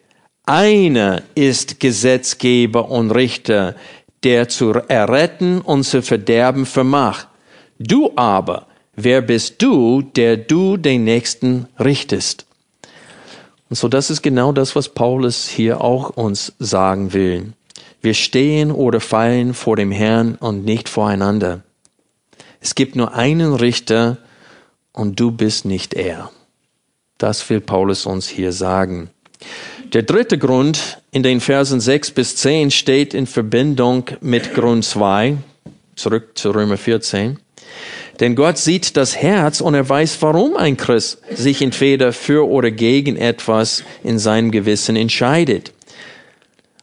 Einer 0.46 1.22
ist 1.34 1.80
Gesetzgeber 1.80 2.90
und 2.90 3.10
Richter, 3.10 3.74
der 4.22 4.48
zu 4.48 4.72
erretten 4.72 5.60
und 5.60 5.84
zu 5.84 6.02
verderben 6.02 6.66
vermag. 6.66 7.26
Du 7.78 8.12
aber, 8.16 8.66
wer 8.94 9.20
bist 9.20 9.60
du, 9.60 10.02
der 10.02 10.36
du 10.36 10.76
den 10.76 11.04
Nächsten 11.04 11.66
richtest? 11.78 12.46
Und 13.70 13.76
so, 13.76 13.88
das 13.88 14.10
ist 14.10 14.22
genau 14.22 14.52
das, 14.52 14.76
was 14.76 14.88
Paulus 14.88 15.48
hier 15.48 15.80
auch 15.80 16.10
uns 16.10 16.52
sagen 16.58 17.12
will. 17.12 17.52
Wir 18.02 18.14
stehen 18.14 18.70
oder 18.70 19.00
fallen 19.00 19.54
vor 19.54 19.76
dem 19.76 19.90
Herrn 19.90 20.34
und 20.34 20.64
nicht 20.64 20.88
voreinander. 20.88 21.62
Es 22.60 22.74
gibt 22.74 22.96
nur 22.96 23.14
einen 23.14 23.54
Richter 23.54 24.18
und 24.92 25.18
du 25.18 25.30
bist 25.30 25.64
nicht 25.64 25.94
er. 25.94 26.30
Das 27.18 27.48
will 27.48 27.60
Paulus 27.60 28.06
uns 28.06 28.28
hier 28.28 28.52
sagen. 28.52 29.10
Der 29.92 30.02
dritte 30.02 30.38
Grund 30.38 30.98
in 31.10 31.22
den 31.22 31.40
Versen 31.40 31.80
6 31.80 32.10
bis 32.10 32.36
10 32.36 32.70
steht 32.70 33.14
in 33.14 33.26
Verbindung 33.26 34.06
mit 34.20 34.54
Grund 34.54 34.84
2, 34.84 35.36
zurück 35.94 36.36
zu 36.36 36.50
Römer 36.50 36.76
14. 36.76 37.38
Denn 38.20 38.36
Gott 38.36 38.58
sieht 38.58 38.96
das 38.96 39.16
Herz 39.16 39.60
und 39.60 39.74
er 39.74 39.88
weiß, 39.88 40.18
warum 40.20 40.56
ein 40.56 40.76
Christ 40.76 41.18
sich 41.30 41.60
entweder 41.62 42.12
für 42.12 42.48
oder 42.48 42.70
gegen 42.70 43.16
etwas 43.16 43.82
in 44.04 44.18
seinem 44.18 44.50
Gewissen 44.50 44.96
entscheidet. 44.96 45.72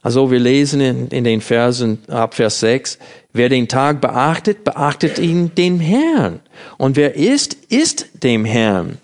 Also 0.02 0.30
wir 0.30 0.40
lesen 0.40 0.80
in, 0.80 1.08
in, 1.08 1.24
den 1.24 1.40
Versen 1.40 1.98
ab 2.08 2.34
Vers 2.34 2.60
6, 2.60 2.98
wer 3.32 3.48
den 3.48 3.68
Tag 3.68 4.00
beachtet, 4.00 4.64
beachtet 4.64 5.18
ihn 5.18 5.54
dem 5.54 5.78
Herrn. 5.78 6.40
Und 6.76 6.96
wer 6.96 7.14
ist, 7.14 7.54
ist 7.68 8.08
dem 8.22 8.44
Herrn. 8.44 8.98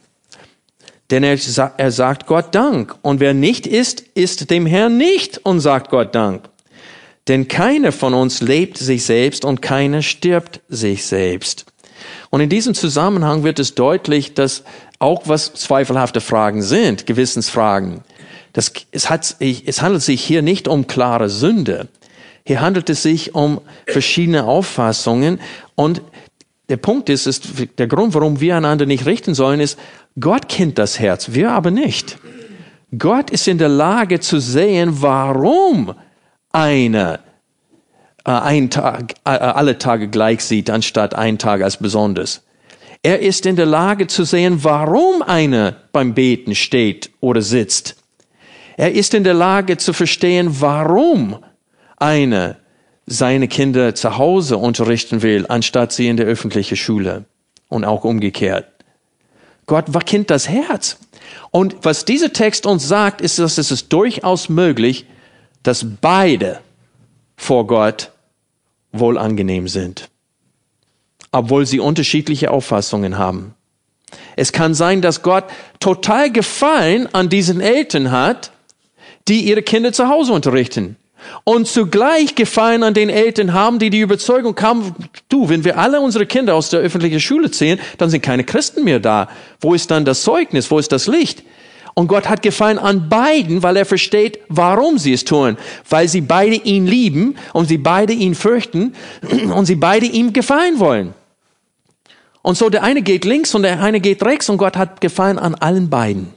Denn 1.11 1.23
er, 1.23 1.39
er 1.77 1.91
sagt 1.93 2.27
Gott 2.27 2.55
Dank. 2.55 2.95
Und 3.01 3.21
wer 3.21 3.33
nicht 3.33 3.67
ist, 3.67 4.01
ist 4.15 4.51
dem 4.51 4.67
Herrn 4.67 4.99
nicht 4.99 5.39
und 5.45 5.61
sagt 5.61 5.91
Gott 5.91 6.15
Dank. 6.15 6.49
Denn 7.29 7.47
keiner 7.47 7.93
von 7.93 8.13
uns 8.13 8.41
lebt 8.41 8.77
sich 8.77 9.05
selbst 9.05 9.45
und 9.45 9.63
keiner 9.63 10.03
stirbt 10.03 10.61
sich 10.69 11.05
selbst. 11.05 11.67
Und 12.31 12.41
in 12.41 12.49
diesem 12.49 12.75
Zusammenhang 12.75 13.45
wird 13.45 13.59
es 13.59 13.75
deutlich, 13.75 14.35
dass 14.35 14.65
auch 14.99 15.23
was 15.27 15.55
zweifelhafte 15.55 16.21
Fragen 16.21 16.63
sind, 16.63 17.07
Gewissensfragen. 17.07 18.03
Das, 18.53 18.73
es, 18.91 19.11
hat, 19.11 19.37
es 19.41 19.83
handelt 19.83 20.03
sich 20.03 20.23
hier 20.23 20.43
nicht 20.43 20.69
um 20.69 20.87
klare 20.87 21.29
Sünde. 21.29 21.89
Hier 22.45 22.61
handelt 22.61 22.89
es 22.91 23.03
sich 23.03 23.35
um 23.35 23.61
verschiedene 23.87 24.45
Auffassungen. 24.45 25.41
Und 25.75 26.03
der 26.69 26.79
Punkt 26.79 27.09
ist, 27.09 27.27
ist, 27.27 27.49
der 27.79 27.87
Grund, 27.87 28.15
warum 28.15 28.41
wir 28.41 28.57
einander 28.57 28.87
nicht 28.87 29.07
richten 29.07 29.35
sollen, 29.35 29.61
ist, 29.61 29.79
Gott 30.19 30.49
kennt 30.49 30.79
das 30.79 30.99
Herz, 30.99 31.33
wir 31.33 31.53
aber 31.53 31.71
nicht. 31.71 32.19
Gott 32.97 33.31
ist 33.31 33.47
in 33.49 33.59
der 33.59 33.69
Lage 33.69 34.21
zu 34.21 34.41
sehen, 34.41 35.03
warum 35.03 35.95
einer 36.53 37.21
einen 38.33 38.71
Tag, 38.71 39.15
äh, 39.25 39.31
alle 39.31 39.79
Tage 39.79 40.09
gleich 40.09 40.45
sieht, 40.45 40.71
anstatt 40.71 41.15
einen 41.15 41.39
Tag 41.39 41.63
als 41.63 41.77
besonders. 41.77 42.43
Er 43.03 43.21
ist 43.21 43.47
in 43.47 43.57
der 43.57 43.67
Lage 43.67 44.07
zu 44.07 44.25
sehen, 44.25 44.65
warum 44.65 45.23
einer 45.23 45.77
beim 45.93 46.15
Beten 46.15 46.55
steht 46.55 47.11
oder 47.21 47.43
sitzt. 47.43 47.97
Er 48.77 48.93
ist 48.93 49.15
in 49.15 49.25
der 49.25 49.35
Lage 49.35 49.77
zu 49.77 49.93
verstehen, 49.93 50.61
warum 50.61 51.39
einer 51.97 52.57
seine 53.07 53.49
Kinder 53.49 53.95
zu 53.95 54.19
Hause 54.19 54.57
unterrichten 54.57 55.23
will, 55.23 55.47
anstatt 55.49 55.93
sie 55.93 56.09
in 56.09 56.17
der 56.17 56.27
öffentlichen 56.27 56.77
Schule 56.77 57.25
und 57.69 57.85
auch 57.85 58.05
umgekehrt. 58.05 58.67
Gott 59.67 59.87
kennt 60.07 60.31
das 60.31 60.49
Herz. 60.49 60.99
Und 61.51 61.77
was 61.83 62.05
dieser 62.05 62.33
Text 62.33 62.67
uns 62.67 62.87
sagt, 62.87 63.21
ist, 63.21 63.39
dass 63.39 63.59
es 63.59 63.89
durchaus 63.89 64.49
möglich, 64.49 65.07
dass 65.63 65.87
beide 66.01 66.61
vor 67.37 67.67
Gott 67.67 68.11
wohl 69.01 69.19
angenehm 69.19 69.69
sind, 69.69 70.09
obwohl 71.33 71.67
sie 71.67 71.81
unterschiedliche 71.81 72.51
Auffassungen 72.51 73.19
haben. 73.19 73.55
Es 74.37 74.53
kann 74.53 74.75
sein, 74.75 75.03
dass 75.03 75.23
Gott 75.23 75.45
total 75.81 76.31
Gefallen 76.31 77.13
an 77.13 77.29
diesen 77.29 77.61
Eltern 77.61 78.11
hat, 78.11 78.53
die 79.27 79.43
ihre 79.43 79.63
Kinder 79.63 79.93
zu 79.93 80.09
Hause 80.09 80.33
unterrichten 80.33 80.97
und 81.45 81.67
zugleich 81.67 82.35
Gefallen 82.35 82.83
an 82.83 82.95
den 82.95 83.11
Eltern 83.11 83.53
haben, 83.53 83.79
die 83.79 83.91
die 83.91 84.01
Überzeugung 84.01 84.59
haben, 84.61 84.95
du, 85.29 85.49
wenn 85.49 85.65
wir 85.65 85.79
alle 85.79 86.01
unsere 86.01 86.27
Kinder 86.27 86.55
aus 86.55 86.71
der 86.71 86.81
öffentlichen 86.81 87.21
Schule 87.21 87.51
ziehen, 87.51 87.79
dann 87.99 88.11
sind 88.11 88.23
keine 88.23 88.45
Christen 88.45 88.85
mehr 88.85 89.01
da. 89.01 89.29
Wo 89.61 89.75
ist 89.75 89.91
dann 89.91 90.05
das 90.05 90.23
Zeugnis? 90.23 90.71
Wo 90.71 90.79
ist 90.79 90.93
das 90.93 91.07
Licht? 91.07 91.43
Und 91.99 92.07
Gott 92.07 92.29
hat 92.29 92.43
Gefallen 92.43 92.79
an 92.79 93.09
beiden, 93.09 93.65
weil 93.65 93.77
er 93.77 93.85
versteht, 93.85 94.39
warum 94.49 94.99
sie 94.99 95.13
es 95.13 95.25
tun. 95.25 95.57
Weil 95.89 96.07
sie 96.07 96.21
beide 96.21 96.55
ihn 96.55 96.87
lieben 96.87 97.35
und 97.53 97.67
sie 97.67 97.77
beide 97.77 98.13
ihn 98.13 98.37
fürchten 98.37 98.95
und 99.53 99.67
sie 99.67 99.75
beide 99.75 100.07
ihm 100.07 100.33
gefallen 100.33 100.79
wollen. 100.79 101.13
Und 102.41 102.57
so 102.57 102.71
der 102.71 102.85
eine 102.85 103.03
geht 103.03 103.25
links 103.25 103.53
und 103.57 103.63
der 103.65 103.83
eine 103.83 103.99
geht 103.99 104.23
rechts 104.23 104.49
und 104.49 104.59
Gott 104.59 104.77
hat 104.77 105.01
Gefallen 105.01 105.41
an 105.41 105.57
allen 105.57 105.91
beiden. 105.91 106.29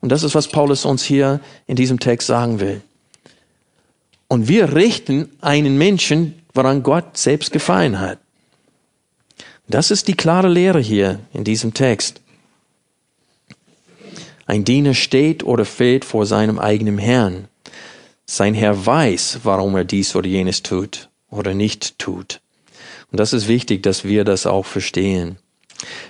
Und 0.00 0.10
das 0.10 0.24
ist, 0.24 0.34
was 0.34 0.48
Paulus 0.48 0.84
uns 0.84 1.04
hier 1.04 1.38
in 1.68 1.76
diesem 1.76 2.00
Text 2.00 2.26
sagen 2.26 2.58
will. 2.58 2.80
Und 4.26 4.48
wir 4.48 4.74
richten 4.74 5.30
einen 5.40 5.78
Menschen, 5.78 6.42
woran 6.54 6.82
Gott 6.82 7.16
selbst 7.16 7.52
gefallen 7.52 8.00
hat. 8.00 8.18
Das 9.68 9.92
ist 9.92 10.08
die 10.08 10.14
klare 10.14 10.48
Lehre 10.48 10.80
hier 10.80 11.20
in 11.32 11.44
diesem 11.44 11.72
Text. 11.72 12.20
Ein 14.48 14.64
Diener 14.64 14.94
steht 14.94 15.44
oder 15.44 15.66
fällt 15.66 16.06
vor 16.06 16.24
seinem 16.24 16.58
eigenen 16.58 16.96
Herrn. 16.96 17.48
Sein 18.24 18.54
Herr 18.54 18.86
weiß, 18.86 19.40
warum 19.42 19.76
er 19.76 19.84
dies 19.84 20.16
oder 20.16 20.26
jenes 20.26 20.62
tut 20.62 21.10
oder 21.30 21.52
nicht 21.52 21.98
tut. 21.98 22.40
Und 23.12 23.20
das 23.20 23.34
ist 23.34 23.46
wichtig, 23.46 23.82
dass 23.82 24.04
wir 24.04 24.24
das 24.24 24.46
auch 24.46 24.64
verstehen. 24.64 25.36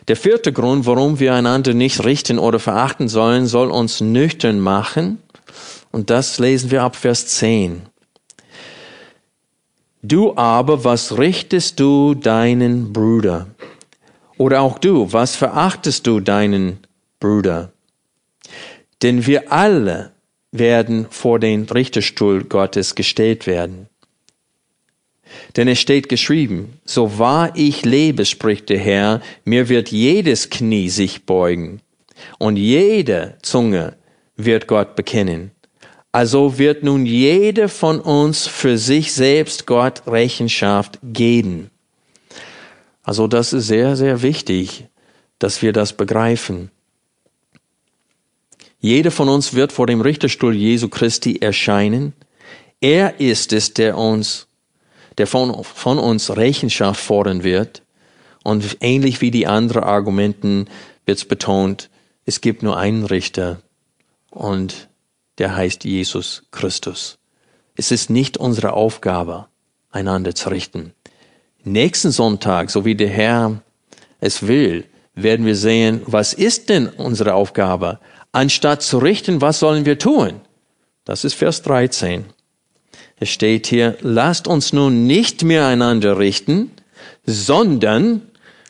Der 0.07 0.14
vierte 0.14 0.53
Grund, 0.53 0.86
warum 0.86 1.18
wir 1.18 1.34
einander 1.34 1.74
nicht 1.74 2.05
richten 2.05 2.39
oder 2.39 2.61
verachten 2.61 3.09
sollen, 3.09 3.49
soll 3.49 3.72
uns 3.72 4.01
nüchtern 4.01 4.61
machen. 4.61 5.18
Und 5.91 6.09
das 6.09 6.39
lesen 6.39 6.70
wir 6.70 6.84
ab 6.84 6.95
Vers 6.95 7.26
10. 7.26 7.82
Du 10.01 10.36
aber, 10.36 10.84
was 10.84 11.18
richtest 11.18 11.80
du 11.80 12.14
deinen 12.14 12.93
Bruder? 12.93 13.49
Oder 14.36 14.61
auch 14.61 14.78
du, 14.78 15.12
was 15.12 15.34
verachtest 15.34 16.07
du 16.07 16.20
deinen 16.20 16.78
Bruder? 17.18 17.72
Denn 19.03 19.26
wir 19.26 19.53
alle 19.53 20.12
werden 20.51 21.07
vor 21.11 21.38
den 21.38 21.64
Richterstuhl 21.64 22.44
Gottes 22.44 22.94
gestellt 22.94 23.46
werden. 23.46 23.88
Denn 25.57 25.68
es 25.68 25.78
steht 25.78 26.09
geschrieben, 26.09 26.80
so 26.84 27.18
wahr 27.18 27.53
ich 27.55 27.84
lebe, 27.84 28.24
spricht 28.24 28.70
der 28.70 28.78
Herr, 28.78 29.20
mir 29.44 29.68
wird 29.68 29.90
jedes 29.90 30.51
Knie 30.51 30.88
sich 30.88 31.26
beugen 31.26 31.80
und 32.38 32.57
jede 32.57 33.36
Zunge 33.42 33.96
wird 34.36 34.66
Gott 34.66 34.96
bekennen. 34.96 35.51
Also 36.12 36.59
wird 36.59 36.82
nun 36.82 37.05
jeder 37.05 37.68
von 37.68 38.01
uns 38.01 38.46
für 38.46 38.78
sich 38.78 39.12
selbst 39.12 39.66
Gott 39.66 40.03
Rechenschaft 40.07 40.99
geben. 41.03 41.70
Also 43.03 43.26
das 43.26 43.53
ist 43.53 43.66
sehr, 43.66 43.96
sehr 43.96 44.22
wichtig, 44.22 44.86
dass 45.38 45.62
wir 45.62 45.72
das 45.72 45.92
begreifen. 45.92 46.70
Jeder 48.81 49.11
von 49.11 49.29
uns 49.29 49.55
wird 49.55 49.72
vor 49.72 49.87
dem 49.87 50.01
Richterstuhl 50.01 50.55
Jesu 50.55 50.89
Christi 50.89 51.37
erscheinen. 51.37 52.12
Er 52.81 53.18
ist 53.20 53.53
es, 53.53 53.74
der 53.74 53.99
uns, 53.99 54.47
der 55.18 55.26
von, 55.26 55.64
von 55.64 55.99
uns 55.99 56.37
Rechenschaft 56.37 57.01
fordern 57.01 57.43
wird. 57.43 57.83
Und 58.45 58.79
ähnlich 58.81 59.20
wie 59.20 59.31
die 59.31 59.47
anderen 59.47 59.83
Argumenten 59.83 60.68
wird 61.07 61.18
es 61.18 61.24
betont, 61.24 61.91
es 62.24 62.41
gibt 62.41 62.62
nur 62.62 62.76
einen 62.76 63.05
Richter 63.05 63.62
und 64.31 64.89
der 65.39 65.57
heißt 65.57 65.85
Jesus 65.85 66.45
Christus. 66.51 67.18
Es 67.74 67.91
ist 67.91 68.11
nicht 68.11 68.37
unsere 68.37 68.74
Aufgabe, 68.74 69.47
einander 69.91 70.35
zu 70.35 70.51
richten. 70.51 70.93
Nächsten 71.64 72.11
Sonntag, 72.11 72.70
so 72.70 72.85
wie 72.85 72.95
der 72.95 73.09
Herr 73.09 73.62
es 74.20 74.47
will, 74.47 74.85
werden 75.14 75.47
wir 75.47 75.57
sehen, 75.57 76.03
was 76.07 76.33
ist 76.33 76.68
denn 76.68 76.89
unsere 76.89 77.35
Aufgabe? 77.35 77.99
Anstatt 78.39 78.82
zu 78.82 78.99
richten, 78.99 79.41
was 79.41 79.59
sollen 79.59 79.84
wir 79.84 79.99
tun? 79.99 80.41
Das 81.05 81.24
ist 81.24 81.34
Vers 81.34 81.62
13. 81.62 82.24
Es 83.18 83.30
steht 83.30 83.66
hier, 83.66 83.97
lasst 84.01 84.47
uns 84.47 84.72
nun 84.72 85.09
nicht 85.09 85.43
mehr 85.43 85.66
einander 85.66 86.20
richten, 86.20 86.70
sondern 87.26 88.22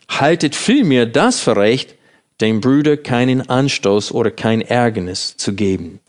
haltet 0.09 0.57
vielmehr 0.57 1.05
das 1.05 1.41
für 1.41 1.55
recht, 1.55 1.97
dem 2.41 2.63
Bruder 2.63 2.97
keinen 2.97 3.47
Anstoß 3.47 4.13
oder 4.13 4.31
kein 4.31 4.63
Ärgernis 4.63 5.37
zu 5.37 5.53
geben. 5.53 6.01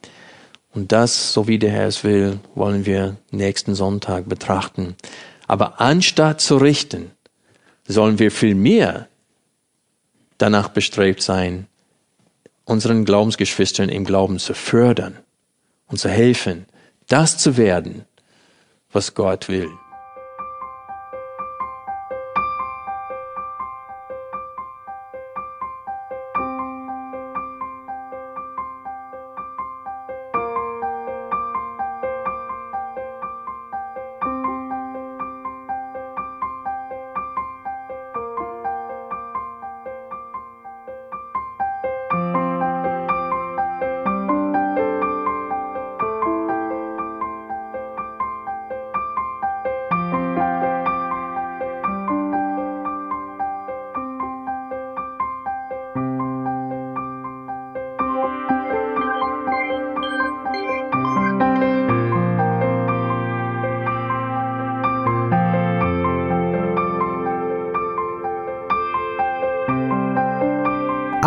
Und 0.74 0.94
das, 0.94 1.34
so 1.34 1.50
wie 1.50 1.60
der 1.60 1.72
Herr 1.72 1.88
es 1.88 2.06
will, 2.06 2.40
wollen 2.56 2.86
wir 2.86 3.18
nächsten 3.30 3.76
Sonntag 3.76 4.30
betrachten. 4.30 4.96
Aber 5.48 5.82
anstatt 5.82 6.40
zu 6.40 6.56
richten, 6.56 7.12
sollen 7.86 8.20
wir 8.20 8.32
vielmehr 8.32 9.10
danach 10.38 10.70
bestrebt 10.70 11.22
sein, 11.22 11.68
unseren 12.70 13.04
Glaubensgeschwistern 13.04 13.90
im 13.90 14.06
Glauben 14.06 14.38
zu 14.38 14.54
fördern 14.54 15.18
und 15.88 15.98
zu 15.98 16.08
helfen, 16.08 16.66
das 17.08 17.38
zu 17.38 17.58
werden, 17.58 18.06
was 18.92 19.16
Gott 19.16 19.50
will. 19.50 19.70